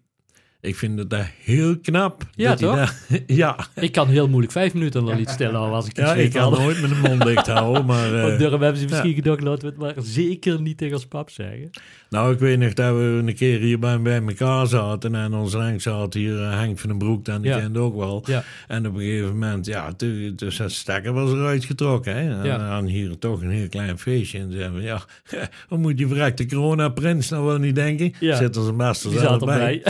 ik 0.67 0.77
vind 0.77 0.99
het 0.99 1.11
daar 1.11 1.33
heel 1.43 1.79
knap. 1.79 2.23
Ja, 2.35 2.55
toch? 2.55 2.95
Ja. 3.27 3.57
Ik 3.75 3.93
kan 3.93 4.09
heel 4.09 4.29
moeilijk 4.29 4.53
vijf 4.53 4.75
minuten 4.75 5.05
nog 5.05 5.17
niet 5.17 5.29
stellen 5.29 5.61
als 5.61 5.87
ik 5.87 5.97
Ja, 5.97 6.15
ik 6.15 6.33
kan 6.33 6.53
nooit 6.53 6.81
met 6.81 6.91
de 6.91 6.97
mond 7.03 7.23
dicht 7.25 7.47
houden, 7.57 7.85
maar... 7.85 8.13
Uh, 8.13 8.39
hebben 8.39 8.77
ze 8.77 8.85
misschien 8.85 9.09
ja. 9.09 9.15
gedacht, 9.15 9.41
laten 9.41 9.63
we 9.63 9.67
het 9.67 9.97
maar 9.97 10.05
zeker 10.05 10.61
niet 10.61 10.79
tegen 10.79 10.95
ons 10.95 11.07
pap 11.07 11.31
zeggen. 11.31 11.71
Nou, 12.11 12.33
ik 12.33 12.39
weet 12.39 12.59
nog 12.59 12.73
dat 12.73 12.95
we 12.95 13.23
een 13.27 13.35
keer 13.35 13.61
hier 13.61 13.79
bij, 13.79 14.01
bij 14.01 14.23
elkaar 14.23 14.67
zaten 14.67 15.15
en 15.15 15.35
ons 15.35 15.53
langs 15.53 15.83
zat 15.83 16.15
hier 16.15 16.41
uh, 16.41 16.59
Henk 16.59 16.79
van 16.79 16.89
den 16.89 16.99
Broek, 16.99 17.25
dan 17.25 17.43
die 17.43 17.51
ja. 17.51 17.59
kende 17.59 17.79
ook 17.79 17.97
wel. 17.97 18.23
Ja. 18.27 18.45
En 18.69 18.87
op 18.87 18.95
een 18.95 19.01
gegeven 19.01 19.33
moment, 19.33 19.67
ja, 19.67 19.93
dus 20.37 20.59
het 20.59 20.73
stekker 20.73 21.13
was 21.13 21.31
eruit 21.31 21.65
getrokken. 21.65 22.17
Hè? 22.17 22.51
En 22.51 22.59
dan 22.59 22.85
hier 22.85 23.19
toch 23.19 23.43
een 23.43 23.51
heel 23.51 23.69
klein 23.69 23.99
feestje. 23.99 24.39
En 24.39 24.53
zeiden 24.53 24.75
we, 24.75 24.83
ja, 24.83 25.01
wat 25.69 25.79
moet 25.79 25.97
die 25.97 26.07
verrekte 26.07 26.47
corona-prins 26.47 27.29
nou 27.29 27.45
wel 27.45 27.59
niet 27.59 27.75
denken? 27.75 28.13
Ja. 28.21 28.37
Zit 28.37 28.57
er 28.57 28.63
zijn 28.63 28.77
master 28.77 29.11
zelf 29.11 29.45
bij. 29.45 29.83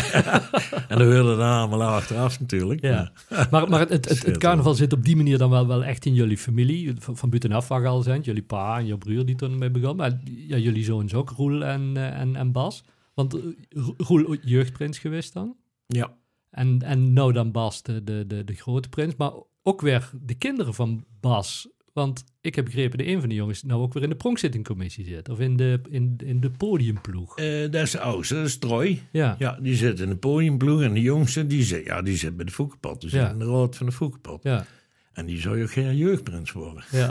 en 0.89 0.99
dan 0.99 1.09
wilden 1.09 1.37
we 1.37 1.43
allemaal 1.43 1.83
achteraf 1.83 2.41
natuurlijk. 2.41 2.81
Ja. 2.81 3.13
maar 3.51 3.69
maar 3.69 3.81
het, 3.81 3.91
het, 3.91 4.09
het, 4.09 4.23
het, 4.27 4.39
carnaval 4.39 4.75
zit 4.75 4.93
op 4.93 5.05
die 5.05 5.17
manier 5.17 5.39
dan 5.39 5.51
wel, 5.51 5.67
wel 5.67 5.85
echt 5.85 6.05
in 6.05 6.15
jullie 6.15 6.39
familie. 6.39 6.95
Van, 6.99 7.17
van 7.17 7.31
buitenaf 7.31 7.69
waar 7.69 7.87
al 7.87 8.03
zijn. 8.03 8.21
Jullie 8.21 8.43
pa 8.43 8.79
en 8.79 8.87
je 8.87 8.99
broer 8.99 9.25
die 9.25 9.37
toen 9.37 9.59
mee 9.59 9.71
begon. 9.71 9.97
Maar 9.97 10.21
ja, 10.25 10.57
jullie 10.57 10.85
zoons 10.85 11.15
ook, 11.15 11.31
Roel 11.31 11.65
en, 11.65 11.97
en, 11.97 12.37
en 12.37 12.53
Bas. 12.53 12.85
Want 13.15 13.39
Roel 13.97 14.37
jeugdprins 14.43 14.99
geweest 14.99 15.33
dan. 15.33 15.57
Ja. 15.87 16.17
En, 16.51 16.83
en 16.83 17.13
nou 17.13 17.33
dan 17.33 17.53
Bas, 17.53 17.83
de, 17.83 18.05
de, 18.05 18.25
de, 18.27 18.45
de 18.45 18.55
grote 18.55 18.89
prins. 18.89 19.17
Maar 19.17 19.33
ook 19.63 19.81
weer 19.81 20.11
de 20.23 20.35
kinderen 20.35 20.75
van 20.75 21.05
Bas 21.21 21.69
want 21.97 22.25
ik 22.41 22.55
heb 22.55 22.65
begrepen 22.65 22.99
dat 22.99 23.07
een 23.07 23.21
van 23.21 23.29
de 23.29 23.35
jongens 23.35 23.63
nou 23.63 23.81
ook 23.81 23.93
weer 23.93 24.03
in 24.03 24.09
de 24.09 24.15
pronkzittingcommissie 24.17 25.05
zit. 25.05 25.29
Of 25.29 25.39
in 25.39 25.57
de, 25.57 25.81
in, 25.91 26.19
in 26.25 26.41
de 26.41 26.51
podiumploeg. 26.51 27.39
Uh, 27.39 27.61
dat 27.71 27.83
is 27.83 27.91
de 27.91 28.01
oudste, 28.01 28.35
dat 28.35 28.47
is 28.47 28.59
Troy. 28.59 29.03
Ja. 29.11 29.37
ja, 29.39 29.59
die 29.61 29.75
zit 29.75 30.01
in 30.01 30.09
de 30.09 30.17
podiumploeg. 30.17 30.83
En 30.83 30.95
de 30.95 31.01
jongste, 31.01 31.47
die 31.47 31.63
zit, 31.63 31.85
ja, 31.85 32.03
die 32.03 32.17
zit 32.17 32.37
bij 32.37 32.45
de 32.45 32.53
Foekenpot. 32.53 33.01
Die 33.01 33.11
zit 33.11 33.31
in 33.31 33.39
de 33.39 33.45
rood 33.45 33.77
van 33.77 33.87
de 33.87 33.93
Foekenpot. 33.93 34.43
Ja. 34.43 34.67
En 35.13 35.27
die 35.27 35.41
zou 35.41 35.57
je 35.57 35.63
ook 35.63 35.73
geen 35.73 35.97
jeugdprins 35.97 36.53
worden. 36.53 36.85
Ja. 36.91 37.09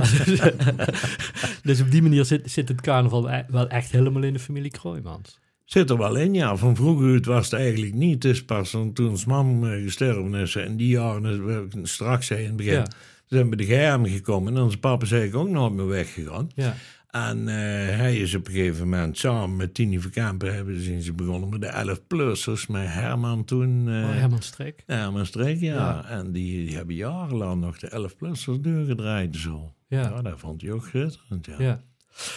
dus 1.63 1.81
op 1.81 1.91
die 1.91 2.01
manier 2.01 2.25
zit, 2.25 2.51
zit 2.51 2.67
het 2.67 2.81
carnaval 2.81 3.31
e-, 3.31 3.45
wel 3.47 3.69
echt 3.69 3.91
helemaal 3.91 4.23
in 4.23 4.33
de 4.33 4.39
familie 4.39 4.71
Kroijmans. 4.71 5.39
Zit 5.63 5.89
er 5.89 5.97
wel 5.97 6.15
in, 6.15 6.33
ja. 6.33 6.55
Van 6.55 6.75
vroeger 6.75 7.13
het 7.13 7.25
was 7.25 7.45
het 7.45 7.59
eigenlijk 7.59 7.93
niet. 7.93 8.23
Het 8.23 8.33
is 8.33 8.45
pas 8.45 8.69
toen 8.69 9.09
ons 9.09 9.25
mam 9.25 9.65
eh, 9.65 9.83
gestorven 9.83 10.33
is. 10.33 10.55
En 10.55 10.77
die 10.77 10.87
jaren, 10.87 11.69
straks 11.83 12.27
zei 12.27 12.39
in 12.39 12.47
het 12.47 12.55
begin... 12.55 12.73
Ja 12.73 12.87
zijn 13.27 13.49
bij 13.49 13.57
de 13.57 13.65
geheim 13.65 14.05
gekomen 14.05 14.55
en 14.55 14.61
onze 14.61 14.79
papa 14.79 15.03
is 15.03 15.11
eigenlijk 15.11 15.47
ook 15.47 15.53
nooit 15.53 15.73
meer 15.73 15.87
weggegaan. 15.87 16.49
Ja. 16.55 16.75
En 17.15 17.39
uh, 17.39 17.53
hij 17.97 18.17
is 18.17 18.35
op 18.35 18.47
een 18.47 18.53
gegeven 18.53 18.89
moment 18.89 19.17
samen 19.17 19.55
met 19.55 19.73
Tini 19.73 19.99
Verkampen 19.99 20.53
hebben 20.55 20.81
ze, 20.81 21.01
ze 21.01 21.13
begonnen 21.13 21.49
met 21.49 21.61
de 21.61 21.95
11-plussers 21.95 22.67
met 22.67 22.87
Herman 22.87 23.45
toen. 23.45 23.87
Uh, 23.87 24.03
oh, 24.03 24.11
Herman 24.11 24.41
Streek. 24.41 24.83
Herman 24.85 25.25
Streek, 25.25 25.59
ja. 25.59 25.75
ja. 25.75 26.09
En 26.09 26.31
die, 26.31 26.65
die, 26.65 26.75
hebben 26.75 26.95
jarenlang 26.95 27.61
nog 27.61 27.79
de 27.79 28.09
11-plussers 28.09 28.61
doorgedraaid 28.61 29.35
zo. 29.35 29.73
Ja. 29.87 30.01
ja, 30.01 30.21
dat 30.21 30.39
vond 30.39 30.61
hij 30.61 30.71
ook 30.71 30.85
schitterend, 30.85 31.45
ja. 31.45 31.55
ja. 31.57 31.81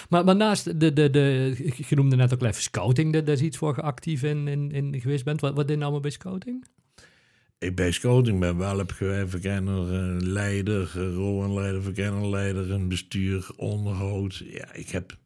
Maar, 0.09 0.25
maar 0.25 0.37
naast 0.37 0.81
de, 0.81 0.93
de, 0.93 1.11
de, 1.11 1.55
je 1.89 1.97
noemde 1.97 2.17
net 2.17 2.35
ook 2.35 2.43
even 2.43 2.63
scouting, 2.63 3.13
dat, 3.13 3.27
dat 3.27 3.37
is 3.37 3.43
iets 3.43 3.59
waar 3.59 3.75
je 3.75 3.83
actief 3.83 4.23
in, 4.23 4.49
in, 4.49 4.71
in 4.71 5.01
geweest 5.01 5.25
bent. 5.25 5.41
Wat, 5.41 5.55
wat 5.55 5.69
deed 5.69 5.77
je 5.77 5.83
allemaal 5.83 6.01
bij 6.01 6.11
scouting? 6.11 6.67
Ik 7.59 7.75
bij 7.75 7.93
scouting 7.93 8.41
ben 8.41 8.57
wel 8.57 8.79
heb 8.79 8.93
verkenner, 9.29 9.93
uh, 9.93 10.21
leider, 10.21 10.93
uh, 10.97 11.15
Rowan-leider, 11.15 11.83
verkennerleider, 11.83 12.71
een 12.71 12.89
bestuur, 12.89 13.47
onderhoud. 13.57 14.43
Ja, 14.47 14.73
ik 14.73 14.89
heb 14.89 15.17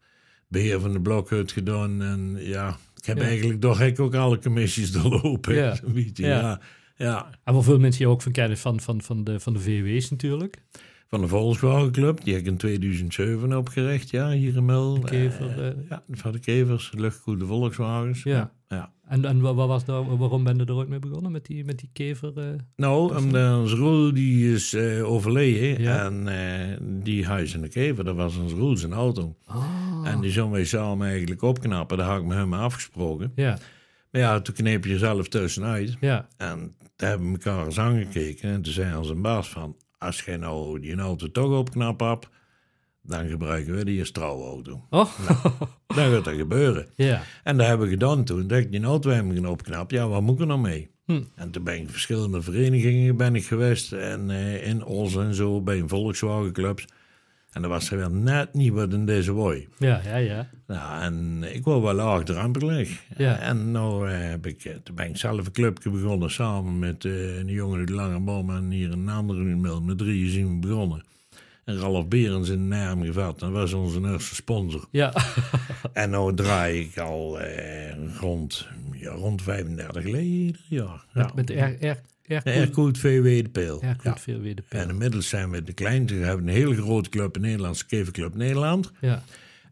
beheer 0.48 0.80
van 0.80 0.92
de 0.92 1.00
blokhut 1.00 1.52
gedaan 1.52 2.02
en 2.02 2.36
ja, 2.38 2.78
ik 2.96 3.04
heb 3.04 3.20
eigenlijk 3.20 3.60
toch 3.60 3.80
ik 3.80 4.00
ook 4.00 4.14
alle 4.14 4.38
commissies 4.38 4.92
doorlopen. 5.02 5.54
Ja. 5.54 5.76
ja. 6.12 6.60
ja. 6.96 7.30
En 7.44 7.54
voor 7.54 7.64
veel 7.64 7.78
mensen 7.78 8.04
je 8.04 8.10
ook 8.10 8.22
van 8.22 8.32
kennen 8.32 8.58
van, 8.58 8.80
van, 8.80 9.02
van, 9.02 9.24
de, 9.24 9.40
van 9.40 9.52
de 9.52 9.60
VW's 9.60 10.10
natuurlijk 10.10 10.62
van 11.12 11.20
de 11.20 11.28
Volkswagenclub. 11.28 12.24
Die 12.24 12.32
heb 12.32 12.42
ik 12.42 12.48
in 12.48 12.56
2007 12.56 13.56
opgericht, 13.56 14.10
ja, 14.10 14.30
hier 14.30 14.56
in. 14.56 14.64
De 14.64 15.00
kever, 15.04 15.76
uh, 15.76 15.88
ja, 15.88 16.02
van 16.10 16.32
de 16.32 16.38
kevers, 16.38 16.92
luchtgoede 16.96 17.46
Volkswagens. 17.46 18.22
Ja. 18.22 18.52
ja. 18.68 18.92
En, 19.08 19.24
en 19.24 19.40
wat 19.40 19.54
was 19.54 19.84
daar, 19.84 20.16
waarom 20.16 20.44
ben 20.44 20.58
je 20.58 20.64
er 20.64 20.74
ooit 20.74 20.88
mee 20.88 20.98
begonnen, 20.98 21.32
met 21.32 21.46
die, 21.46 21.64
met 21.64 21.78
die 21.78 21.90
kever? 21.92 22.32
Uh, 22.36 22.44
nou, 22.76 23.14
onze 23.60 23.76
Roel 23.76 24.14
die 24.14 24.52
is 24.52 24.74
uh, 24.74 25.10
overleden 25.10 25.82
ja. 25.82 26.04
en 26.04 27.02
die 27.02 27.26
huis 27.26 27.54
in 27.54 27.60
de 27.60 27.68
kever, 27.68 28.04
dat 28.04 28.16
was 28.16 28.36
ons 28.36 28.52
Roel 28.52 28.76
zijn 28.76 28.92
auto. 28.92 29.36
Oh. 29.48 30.02
En 30.04 30.20
die 30.20 30.30
zouden 30.30 30.54
wij 30.54 30.64
samen 30.64 31.08
eigenlijk 31.08 31.42
opknappen, 31.42 31.96
daar 31.96 32.08
had 32.08 32.20
ik 32.20 32.26
met 32.26 32.36
hem 32.36 32.54
afgesproken. 32.54 33.32
Ja. 33.34 33.58
Maar 34.10 34.20
ja, 34.20 34.40
toen 34.40 34.54
kneep 34.54 34.84
je 34.84 34.90
jezelf 34.90 35.28
tussenuit. 35.28 35.96
Ja. 36.00 36.28
En 36.36 36.74
daar 36.96 37.08
hebben 37.08 37.32
we 37.32 37.38
elkaar 37.38 37.64
eens 37.64 37.78
aangekeken 37.78 38.50
en 38.50 38.62
toen 38.62 38.72
zei 38.72 38.96
onze 38.96 39.14
baas 39.14 39.48
van 39.48 39.76
als 40.02 40.22
je 40.22 40.36
nou 40.36 40.80
die 40.80 40.96
auto 40.96 41.30
toch 41.30 41.58
opknapt 41.58 42.00
hebt, 42.00 42.28
dan 43.02 43.28
gebruiken 43.28 43.74
we 43.74 43.84
die 43.84 44.00
als 44.00 44.10
trouwauto. 44.10 44.86
Oh. 44.90 45.18
Nou, 45.26 46.10
dan 46.10 46.10
gaat 46.12 46.24
dat 46.24 46.34
gebeuren. 46.34 46.86
Ja. 46.94 47.22
En 47.44 47.56
dat 47.56 47.66
hebben 47.66 47.86
we 47.86 47.92
gedaan 47.92 48.24
toen. 48.24 48.46
Dat 48.46 48.58
ik 48.58 48.70
die 48.70 48.82
auto 48.82 49.10
hebben 49.10 49.46
opknapt. 49.46 49.90
Ja, 49.90 50.08
wat 50.08 50.22
moet 50.22 50.34
ik 50.34 50.40
er 50.40 50.46
nou 50.46 50.60
mee? 50.60 50.90
Hm. 51.04 51.22
En 51.34 51.50
toen 51.50 51.64
ben 51.64 51.80
ik 51.80 51.90
verschillende 51.90 52.42
verenigingen 52.42 53.16
ben 53.16 53.34
ik 53.34 53.46
geweest. 53.46 53.92
En 53.92 54.30
uh, 54.30 54.66
in 54.66 54.84
Os 54.84 55.16
en 55.16 55.34
zo, 55.34 55.60
bij 55.60 55.78
een 55.78 55.88
Volkswagen 55.88 56.52
clubs. 56.52 56.84
En 57.52 57.62
dat 57.62 57.70
was 57.70 57.90
er 57.90 57.98
wel 57.98 58.10
net 58.10 58.54
niet 58.54 58.72
wat 58.72 58.92
in 58.92 59.06
deze 59.06 59.32
wooi. 59.32 59.68
Ja, 59.78 60.00
ja, 60.04 60.16
ja. 60.16 60.48
Nou, 60.66 61.02
en 61.02 61.42
ik 61.54 61.64
wou 61.64 61.82
wel 61.82 61.94
laagdrempelig. 61.94 63.02
Ja. 63.16 63.38
En 63.38 63.70
nou 63.70 64.10
uh, 64.10 64.18
heb 64.18 64.46
ik, 64.46 64.64
eh, 64.64 64.74
toen 64.82 64.94
ben 64.94 65.08
ik 65.08 65.16
zelf 65.16 65.46
een 65.46 65.52
clubje 65.52 65.90
begonnen 65.90 66.30
samen 66.30 66.78
met 66.78 67.04
uh, 67.04 67.38
een 67.38 67.48
jongen 67.48 67.78
uit 67.78 67.88
Lange 67.88 68.20
Boom 68.20 68.50
en 68.50 68.70
hier 68.70 68.92
een 68.92 69.08
andere 69.08 69.44
mail. 69.44 69.80
Met 69.80 69.98
drieën 69.98 70.30
zien 70.30 70.48
we 70.48 70.66
begonnen. 70.66 71.04
En 71.64 71.78
Ralf 71.78 72.08
Berens 72.08 72.48
in 72.48 72.68
Nijm 72.68 73.04
gevat. 73.04 73.38
Dat 73.38 73.50
was 73.50 73.72
onze 73.72 74.00
eerste 74.00 74.34
sponsor. 74.34 74.88
Ja. 74.90 75.12
en 75.92 76.10
nu 76.10 76.34
draai 76.34 76.80
ik 76.80 76.98
al 76.98 77.40
eh, 77.40 78.16
rond, 78.20 78.68
ja, 78.92 79.10
rond 79.10 79.42
35 79.42 80.04
leden. 80.04 80.56
Ja. 80.68 81.04
Met, 81.12 81.34
met 81.34 81.46
de 81.46 81.60
R, 81.60 81.86
R, 81.86 82.00
Aircoot 82.44 82.98
VW 82.98 83.24
de 83.24 83.48
Peel. 83.52 83.82
Aircoot 83.82 84.20
VW 84.20 84.42
de 84.56 84.62
Peel. 84.68 84.80
En 84.80 84.88
inmiddels 84.88 85.28
zijn 85.28 85.50
we 85.50 85.62
de 85.62 85.72
kleinste. 85.72 86.18
We 86.18 86.24
hebben 86.24 86.48
een 86.48 86.54
hele 86.54 86.74
grote 86.74 87.08
club 87.08 87.36
in 87.36 87.42
Nederland, 87.42 87.76
Skevenclub 87.76 88.34
Nederland. 88.34 88.92
Ja. 89.00 89.22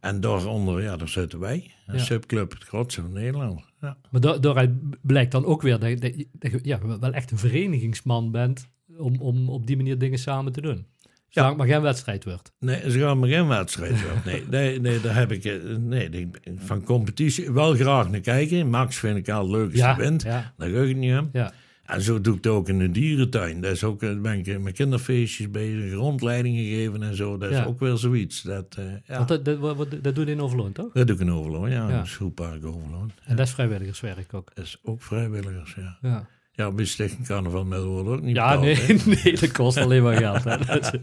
En 0.01 0.21
daaronder, 0.21 0.83
ja, 0.83 0.97
daar 0.97 1.09
zitten 1.09 1.39
wij. 1.39 1.71
Een 1.87 1.97
Ja. 1.97 2.03
subclub, 2.05 2.51
het 2.53 2.65
grootste 2.65 3.01
van 3.01 3.13
Nederland. 3.13 3.61
Ja. 3.81 3.97
Maar 4.11 4.21
da- 4.21 4.39
daaruit 4.39 4.71
blijkt 5.03 5.33
dan 5.33 5.45
ook 5.45 5.63
weer 5.63 5.79
dat 5.79 5.89
je, 5.89 5.97
dat 5.97 6.17
je- 6.17 6.29
dat 6.33 6.51
je 6.51 6.59
ja, 6.63 6.99
wel 7.01 7.13
echt 7.13 7.31
een 7.31 7.39
verenigingsman 7.39 8.31
bent 8.31 8.69
om, 8.99 9.17
om 9.21 9.49
op 9.49 9.67
die 9.67 9.77
manier 9.77 9.99
dingen 9.99 10.19
samen 10.19 10.53
te 10.53 10.61
doen. 10.61 10.87
Ja. 11.03 11.11
Zolang 11.29 11.51
het 11.59 11.67
maar 11.67 11.75
geen 11.75 11.83
wedstrijd 11.83 12.25
wordt. 12.25 12.53
Nee, 12.59 12.91
ze 12.91 12.99
gaan 12.99 13.19
maar 13.19 13.29
geen 13.29 13.47
wedstrijd 13.49 14.03
worden. 14.03 14.23
Nee, 14.25 14.43
nee, 14.51 14.81
nee, 14.81 15.01
daar 15.01 15.15
heb 15.15 15.33
ik 15.33 15.45
eh, 15.45 15.77
nee, 15.79 16.31
van 16.57 16.83
competitie 16.85 17.51
wel 17.51 17.75
graag 17.75 18.11
naar 18.11 18.21
kijken. 18.21 18.71
Max 18.71 18.97
vind 18.97 19.17
ik 19.17 19.29
al 19.29 19.43
het 19.43 19.51
leuk 19.51 19.71
als 19.71 19.79
Ja, 19.81 19.95
hij 19.95 20.05
wint. 20.05 20.23
ja. 20.23 20.55
Daar 20.57 20.69
ik 20.71 20.97
niet 20.97 21.13
aan. 21.13 21.29
Ja. 21.33 21.53
En 21.91 22.03
zo 22.03 22.21
doe 22.21 22.37
ik 22.37 22.45
het 22.45 22.53
ook 22.53 22.69
in 22.69 22.79
de 22.79 22.91
dierentuin. 22.91 23.61
Dat 23.61 23.71
is 23.73 23.85
ook, 23.85 24.03
eh, 24.03 24.21
ben 24.21 24.39
ik 24.47 24.61
met 24.61 24.73
kinderfeestjes 24.75 25.51
bezig, 25.51 25.93
rondleidingen 25.93 26.65
geven 26.65 27.03
en 27.03 27.17
zo. 27.17 27.39
Dat 27.39 27.51
is 27.51 27.57
Ja. 27.57 27.65
ook 27.65 27.81
wel 27.81 27.97
zoiets. 27.97 28.43
Dat, 28.43 28.75
eh, 28.79 28.85
ja. 29.07 29.17
Want 29.17 29.29
dat, 29.29 29.45
dat, 29.45 29.59
wat- 29.59 29.97
dat 30.03 30.15
doe 30.15 30.25
je 30.25 30.31
in 30.31 30.41
Overloon, 30.41 30.73
toch? 30.73 30.93
dat 30.93 31.07
doe 31.07 31.17
ik 31.17 31.23
in 31.23 31.33
Overloon, 31.33 31.71
ja. 31.71 31.89
Ja. 31.89 32.05
Schoolpark 32.05 32.65
Overloon. 32.67 33.11
En 33.25 33.37
dat 33.37 33.47
is 33.47 33.53
vrijwilligerswerk 33.53 34.35
ook. 34.35 34.51
Dat 34.55 34.65
is 34.65 34.79
ook 34.83 35.03
vrijwilligers, 35.03 35.75
ja. 35.75 35.99
Ja, 36.03 36.27
Ja, 36.61 36.85
Stichting 36.85 37.27
Carnaval 37.27 37.65
wordt 37.87 38.09
ook 38.09 38.23
niet 38.23 38.37
ja 38.37 38.59
betaald, 38.59 38.89
nee, 38.89 38.99
hè. 38.99 39.11
nee, 39.25 39.37
dat 39.37 39.53
kost 39.53 39.77
alleen 39.77 40.03
maar 40.03 40.17
geld. 40.17 40.45
Hè. 40.45 40.57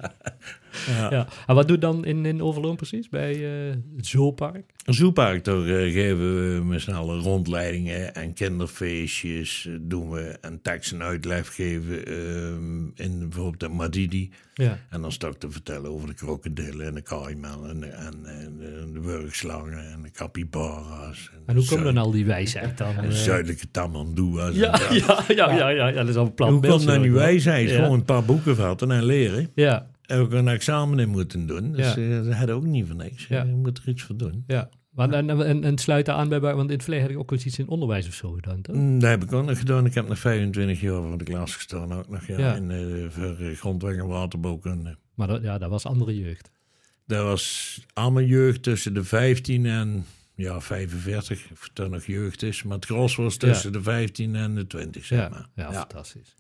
Ja. 0.88 1.10
ja. 1.12 1.28
En 1.48 1.56
wat 1.56 1.68
doe 1.68 1.76
je 1.76 1.82
dan 1.82 2.06
in, 2.06 2.26
in 2.26 2.42
Overloon 2.42 2.76
precies? 2.76 3.10
Bij 3.10 3.34
eh, 3.34 3.76
het 3.96 4.08
Zoopark? 4.08 4.74
Een 4.86 4.94
zoepark, 4.94 5.44
daar 5.44 5.66
eh, 5.66 5.94
geven 5.94 6.58
we 6.58 6.64
met 6.64 6.82
snelle 6.82 7.18
rondleidingen 7.18 8.16
en 8.16 8.34
kinderfeestjes 8.34 9.66
eh, 9.68 9.74
doen 9.82 10.10
we 10.10 10.38
en 10.42 10.62
tekst 10.62 10.92
en 10.92 11.04
uitleg 11.04 11.56
geven 11.56 12.06
ehm, 12.06 12.86
in 12.96 13.20
bijvoorbeeld 13.20 13.60
de 13.60 13.68
Madidi. 13.68 14.32
Ja. 14.54 14.80
En 14.90 15.02
dan 15.02 15.12
sta 15.12 15.28
ik 15.28 15.38
te 15.38 15.52
vertellen 15.52 15.92
over 15.92 16.08
de 16.08 16.14
krokodillen 16.14 16.88
en 16.88 16.94
de 16.94 17.02
kaiman 17.02 17.70
en, 17.70 17.80
de- 17.80 17.86
en, 17.86 18.26
en 18.26 18.58
de, 18.94 19.00
wurgslangen 19.02 19.92
en 19.92 20.02
de 20.02 20.12
capybara's. 20.12 21.32
En 21.46 21.56
hoe 21.56 21.64
de 21.64 21.70
komt 21.70 21.84
dan 21.84 21.98
al 21.98 22.12
die 22.12 22.26
wijsheid 22.26 22.78
dan? 22.78 22.96
de 23.02 23.12
zuidelijke 23.12 23.72
tamandoea's. 23.72 24.54
en 24.54 24.60
ja, 24.60 24.80
ja, 24.92 25.24
ja, 25.28 25.47
ja, 25.56 25.70
ja, 25.70 25.88
ja, 25.88 25.94
dat 25.94 26.08
is 26.08 26.16
al 26.16 26.26
een 26.26 26.34
plan. 26.34 26.52
Hoe 26.52 26.68
komt 26.68 26.86
dan 26.86 27.02
die 27.02 27.12
wijsheid? 27.12 27.70
Gewoon 27.72 27.94
een 27.94 28.04
paar 28.06 28.24
boeken 28.24 28.56
vatten 28.56 28.92
en 28.92 29.06
leren. 29.06 29.50
Ja, 29.56 29.88
En 30.06 30.20
ook 30.20 30.32
een 30.32 30.48
examen 30.48 31.00
in 31.00 31.10
moeten 31.10 31.48
doen. 31.48 31.72
Dus 31.72 31.94
Ja. 31.94 32.02
eh, 32.02 32.24
dat 32.24 32.34
had 32.34 32.50
ook 32.50 32.64
niet 32.64 32.88
van 32.88 32.98
niks. 32.98 33.28
Je 33.28 33.44
moet 33.46 33.78
er 33.78 33.90
iets 33.90 34.04
voor 34.04 34.18
doen. 34.18 34.44
ja. 34.48 34.70
En, 34.96 35.64
en, 35.64 35.78
sluit 35.78 36.10
aan 36.10 36.30
bij, 36.30 36.40
want 36.40 36.60
in 36.70 36.70
het 36.76 36.82
verleden 36.84 37.06
had 37.06 37.14
ik 37.16 37.20
ook 37.22 37.32
eens 37.32 37.46
iets 37.46 37.60
in 37.60 37.68
onderwijs 37.68 38.08
of 38.08 38.14
zo 38.14 38.32
gedaan, 38.32 38.62
toch? 38.62 38.76
Mm, 38.76 39.00
Dat 39.00 39.10
heb 39.10 39.24
ik 39.24 39.34
ook 39.34 39.46
nog 39.46 39.60
gedaan. 39.60 39.86
Ik 39.86 39.94
heb 39.94 40.08
nog 40.08 40.20
25 40.20 40.82
jaar 40.82 41.02
voor 41.02 41.18
de 41.18 41.24
klas 41.24 41.56
gestaan. 41.56 41.94
Ook 41.94 42.10
nog 42.10 42.28
ja, 42.28 42.38
Ja. 42.38 42.56
in, 42.56 42.72
eh, 42.72 42.80
voor 43.10 43.36
eh, 43.40 43.56
grondweg 43.56 43.96
en 43.96 44.08
waterbouwkunde. 44.08 44.98
Maar 45.16 45.28
dat, 45.28 45.42
ja, 45.42 45.58
dat 45.58 45.70
was 45.70 45.86
andere 45.86 46.18
jeugd. 46.20 46.52
Dat 47.06 47.24
was 47.24 47.80
allemaal 47.94 48.24
jeugd 48.24 48.64
tussen 48.64 48.94
de 48.94 49.04
15 49.04 49.66
en 49.66 50.06
ja, 50.38 50.62
45. 50.62 51.48
Of 51.52 51.64
het 51.70 51.80
er 51.80 51.90
nog 51.90 52.06
jeugd 52.06 52.44
is. 52.44 52.64
Maar 52.64 52.76
het 52.76 52.86
gros 52.86 53.16
was 53.16 53.38
tussen 53.38 53.72
de 53.72 53.82
15 53.82 54.36
en 54.36 54.56
de 54.56 54.68
20, 54.68 55.06
zeg 55.06 55.20
Ja, 55.20 55.30
maar. 55.30 55.50
ja, 55.56 55.74
fantastisch. 55.74 56.36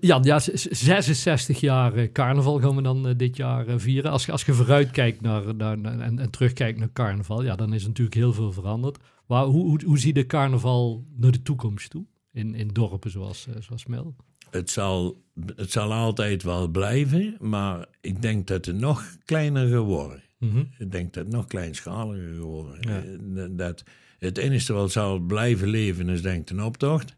Jan, 0.00 0.22
ja, 0.22 0.38
z- 0.38 0.48
z- 0.48 0.66
66 0.70 1.60
jaar 1.60 1.94
eh, 1.94 2.12
carnaval 2.12 2.60
gaan 2.60 2.76
we 2.76 2.82
dan 2.82 3.08
eh, 3.08 3.14
dit 3.16 3.36
jaar 3.36 3.66
eh, 3.66 3.74
vieren. 3.78 4.10
Als, 4.10 4.26
je- 4.26 4.32
als 4.32 4.44
je 4.44 4.52
vooruitkijkt 4.52 5.20
naar, 5.20 5.54
naar, 5.54 5.78
naar- 5.78 5.98
en, 6.00 6.18
en 6.18 6.30
terugkijkt 6.30 6.78
naar 6.78 6.92
carnaval, 6.92 7.42
ja, 7.42 7.56
dan 7.56 7.72
is 7.74 7.86
natuurlijk 7.86 8.16
heel 8.16 8.32
veel 8.32 8.52
veranderd. 8.52 8.98
Maar 9.26 9.44
hoe, 9.44 9.64
hoe, 9.64 9.80
hoe 9.84 9.98
zie 9.98 10.14
je 10.14 10.26
carnaval 10.26 11.04
naar 11.16 11.30
de 11.30 11.42
toekomst 11.42 11.90
toe? 11.90 12.04
In, 12.32 12.54
in 12.54 12.68
dorpen 12.68 13.10
zoals, 13.10 13.46
zoals 13.60 13.86
Mel? 13.86 14.16
Het 14.50 14.70
zal, 14.70 15.22
het 15.56 15.70
zal 15.72 15.92
altijd 15.92 16.42
wel 16.42 16.68
blijven. 16.68 17.36
Maar 17.40 17.86
ik 18.00 18.22
denk 18.22 18.46
dat 18.46 18.64
het 18.64 18.78
nog 18.78 19.16
kleiner 19.24 19.68
geworden. 19.68 20.22
Mhm. 20.42 20.62
Ik 20.78 20.90
denk 20.92 21.12
dat 21.14 21.24
het 21.24 21.32
nog 21.32 21.46
kleinschaliger 21.46 22.34
geworden. 22.34 22.76
Ja. 22.80 23.02
Eh, 23.42 23.48
Dat 23.50 23.84
het 24.18 24.38
enige 24.38 24.72
wat 24.72 24.92
zal 24.92 25.18
blijven 25.18 25.68
leven 25.68 26.08
is 26.08 26.22
denk 26.22 26.40
ik 26.42 26.50
een 26.50 26.62
optocht. 26.64 27.16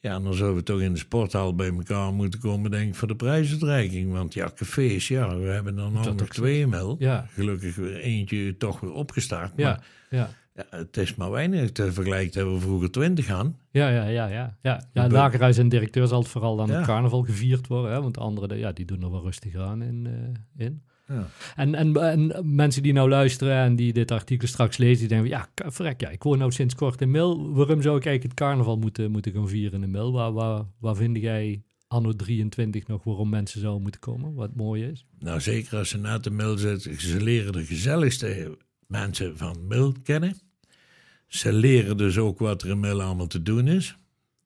Ja, 0.00 0.14
en 0.14 0.22
dan 0.22 0.34
zullen 0.34 0.54
we 0.54 0.62
toch 0.62 0.80
in 0.80 0.92
de 0.92 0.98
sporthal 0.98 1.54
bij 1.54 1.68
elkaar 1.72 2.12
moeten 2.12 2.40
komen, 2.40 2.70
denk 2.70 2.88
ik, 2.88 2.94
voor 2.94 3.08
de 3.08 3.16
prijsuitreiking. 3.16 4.12
Want 4.12 4.34
ja, 4.34 4.50
cafés, 4.54 5.08
ja, 5.08 5.38
we 5.38 5.46
hebben 5.46 5.76
dan 5.76 5.92
nog 5.92 6.04
zo. 6.04 6.14
twee 6.14 6.66
mil. 6.66 6.96
Ja, 6.98 7.26
Gelukkig 7.32 7.74
weer 7.76 7.96
eentje 7.96 8.56
toch 8.56 8.80
weer 8.80 8.92
opgestart. 8.92 9.52
ja, 9.56 9.68
Maar 9.68 9.86
ja. 10.10 10.30
ja, 10.54 10.66
het 10.70 10.96
is 10.96 11.14
maar 11.14 11.30
weinig 11.30 11.72
te 11.72 11.92
vergelijken 11.92 12.38
hebben 12.38 12.54
we 12.54 12.60
vroeger 12.60 12.90
twintig 12.90 13.30
aan. 13.30 13.56
Ja, 13.70 13.88
ja, 13.88 14.04
ja, 14.06 14.26
ja. 14.26 14.56
ja. 14.62 14.88
ja 14.92 15.08
Lagerhuis 15.08 15.58
en 15.58 15.68
directeur 15.68 16.06
zal 16.06 16.18
het 16.20 16.28
vooral 16.28 16.56
dan 16.56 16.68
Ja. 16.68 16.78
op 16.78 16.84
carnaval 16.84 17.22
gevierd 17.22 17.66
worden. 17.66 17.90
Hè? 17.92 18.02
Want 18.02 18.14
de 18.14 18.20
anderen, 18.20 18.58
ja, 18.58 18.72
die 18.72 18.84
doen 18.86 19.02
er 19.02 19.10
wel 19.10 19.22
rustig 19.22 19.56
aan 19.56 19.82
in. 19.82 20.06
eh, 20.56 20.66
in. 20.66 20.82
Ja. 21.08 21.28
En, 21.56 21.74
en, 21.74 21.96
en 21.96 22.54
mensen 22.54 22.82
die 22.82 22.92
nou 22.92 23.08
luisteren 23.08 23.56
en 23.56 23.76
die 23.76 23.92
dit 23.92 24.10
artikel 24.10 24.48
straks 24.48 24.76
lezen, 24.76 24.98
die 24.98 25.08
denken, 25.08 25.28
ja, 25.28 25.48
k- 25.54 25.72
verrek, 25.72 26.00
ja, 26.00 26.08
ik 26.08 26.22
woon 26.22 26.38
nou 26.38 26.52
sinds 26.52 26.74
kort 26.74 27.00
in 27.00 27.10
Mil. 27.10 27.52
Waarom 27.52 27.82
zou 27.82 27.96
ik 27.96 28.06
eigenlijk 28.06 28.22
het 28.22 28.48
carnaval 28.48 28.76
moeten, 28.76 29.10
moeten 29.10 29.32
gaan 29.32 29.48
vieren 29.48 29.82
in 29.82 29.90
Mil? 29.90 30.12
Waar, 30.12 30.32
waar, 30.32 30.64
waar 30.78 30.96
vind 30.96 31.16
jij 31.16 31.62
anno 31.88 32.12
23 32.12 32.86
nog 32.86 33.04
waarom 33.04 33.28
mensen 33.28 33.60
zouden 33.60 33.82
moeten 33.82 34.00
komen? 34.00 34.34
Wat 34.34 34.54
mooi 34.54 34.84
is. 34.84 35.06
Nou, 35.18 35.40
zeker 35.40 35.78
als 35.78 35.88
ze 35.88 35.98
na 35.98 36.18
de 36.18 36.30
mil 36.30 36.58
zitten, 36.58 37.00
ze 37.00 37.22
leren 37.22 37.52
de 37.52 37.64
gezelligste 37.64 38.56
mensen 38.86 39.36
van 39.36 39.66
Mil 39.66 39.94
kennen. 40.02 40.36
Ze 41.26 41.52
leren 41.52 41.96
dus 41.96 42.18
ook 42.18 42.38
wat 42.38 42.62
er 42.62 42.70
in 42.70 42.80
Mil 42.80 43.02
allemaal 43.02 43.26
te 43.26 43.42
doen 43.42 43.68
is. 43.68 43.96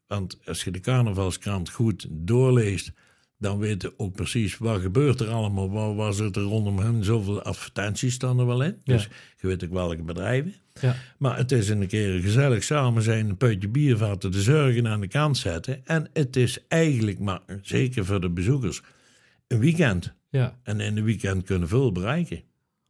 Want 0.07 0.39
als 0.47 0.65
je 0.65 0.71
de 0.71 0.81
carnavalskrant 0.81 1.71
goed 1.71 2.07
doorleest, 2.11 2.93
dan 3.41 3.59
weet 3.59 3.83
je 3.83 3.93
ook 3.97 4.13
precies 4.15 4.59
wat 4.59 4.81
gebeurt 4.81 5.21
er 5.21 5.29
allemaal. 5.29 5.71
Waar, 5.71 5.95
waar 5.95 6.13
zit 6.13 6.37
er 6.37 6.43
rondom 6.43 6.79
hen? 6.79 7.05
Zoveel 7.05 7.43
advertenties 7.43 8.15
staan 8.15 8.39
er 8.39 8.47
wel 8.47 8.63
in. 8.63 8.81
Ja. 8.85 8.95
Dus 8.95 9.09
je 9.41 9.47
weet 9.47 9.65
ook 9.65 9.73
welke 9.73 10.03
bedrijven. 10.03 10.55
Ja, 10.81 10.97
Maar 11.19 11.37
het 11.37 11.53
is 11.53 11.69
een 11.69 11.87
keer 11.87 12.21
gezellig 12.21 12.63
samen 12.65 13.03
zijn, 13.03 13.29
een 13.29 13.37
putje 13.37 13.69
bier 13.69 13.97
vatten, 13.97 14.31
de 14.33 14.43
zorgen 14.43 14.89
aan 14.89 15.01
de 15.01 15.09
kant 15.09 15.37
zetten. 15.39 15.87
En 15.87 16.09
het 16.13 16.37
is 16.37 16.59
eigenlijk 16.69 17.19
maar, 17.19 17.41
zeker 17.63 18.05
voor 18.05 18.21
de 18.21 18.31
bezoekers, 18.31 18.83
een 19.47 19.59
weekend. 19.59 20.13
ja, 20.31 20.59
En 20.63 20.81
in 20.81 20.97
een 20.97 21.05
weekend 21.05 21.45
kunnen 21.45 21.69
veel 21.69 21.93
bereiken. 21.93 22.43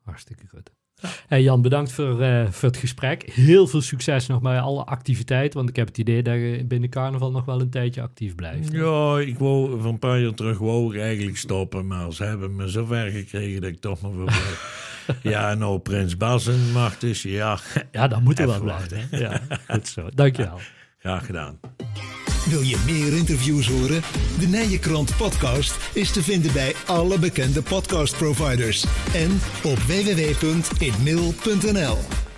hartstikke 0.03 0.47
goed. 0.49 0.71
Hey 1.27 1.43
Jan, 1.43 1.63
bedankt 1.63 1.93
voor, 1.93 2.21
eh, 2.21 2.47
voor 2.51 2.69
het 2.69 2.79
gesprek. 2.79 3.31
Heel 3.33 3.67
veel 3.67 3.81
succes 3.81 4.27
nog 4.27 4.41
bij 4.41 4.61
alle 4.61 4.85
activiteiten, 4.85 5.59
want 5.59 5.69
ik 5.69 5.77
heb 5.77 5.87
het 5.87 5.99
idee 5.99 6.23
dat 6.23 6.35
je 6.35 6.65
binnen 6.69 6.91
carnaval 6.91 7.31
nog 7.31 7.45
wel 7.45 7.61
een 7.61 7.71
tijdje 7.71 8.03
actief 8.03 8.35
blijft. 8.35 8.73
Ja, 8.73 9.19
ik 9.19 9.39
wou 9.39 9.81
van 9.81 9.91
een 9.91 9.99
paar 9.99 10.21
jaar 10.21 10.35
terug 10.35 10.59
wou 10.59 10.95
ik 10.95 11.01
eigenlijk 11.01 11.37
stoppen, 11.37 11.87
maar 11.87 12.13
ze 12.13 12.25
hebben 12.25 12.57
me 12.57 12.71
zo 12.71 12.85
ver 12.85 13.11
gekregen 13.11 13.61
dat 13.61 13.71
ik 13.71 13.81
toch 13.81 14.01
maar 14.01 14.11
blijf. 14.11 14.89
ja, 15.23 15.55
nou 15.55 15.79
Prins 15.79 16.17
Bas 16.17 16.47
en 16.47 16.73
macht 16.73 17.03
is, 17.03 17.23
ja, 17.23 17.59
Ja, 17.93 18.09
dat 18.09 18.21
moet 18.21 18.39
er 18.39 18.47
wel 18.47 18.61
blijven. 18.61 19.09
Ja, 19.11 19.41
goed 19.69 19.89
zo. 19.89 20.09
Dankjewel. 20.15 20.59
graag 20.99 21.27
gedaan. 21.27 21.59
Wil 22.51 22.61
je 22.61 22.83
meer 22.87 23.17
interviews 23.17 23.69
horen? 23.69 24.03
De 24.39 24.47
Nijenkrant 24.47 25.17
podcast 25.17 25.77
is 25.93 26.11
te 26.11 26.23
vinden 26.23 26.53
bij 26.53 26.75
alle 26.87 27.19
bekende 27.19 27.63
podcastproviders 27.63 28.85
en 29.15 29.41
op 29.63 29.79
www.inmail.nl. 29.79 32.30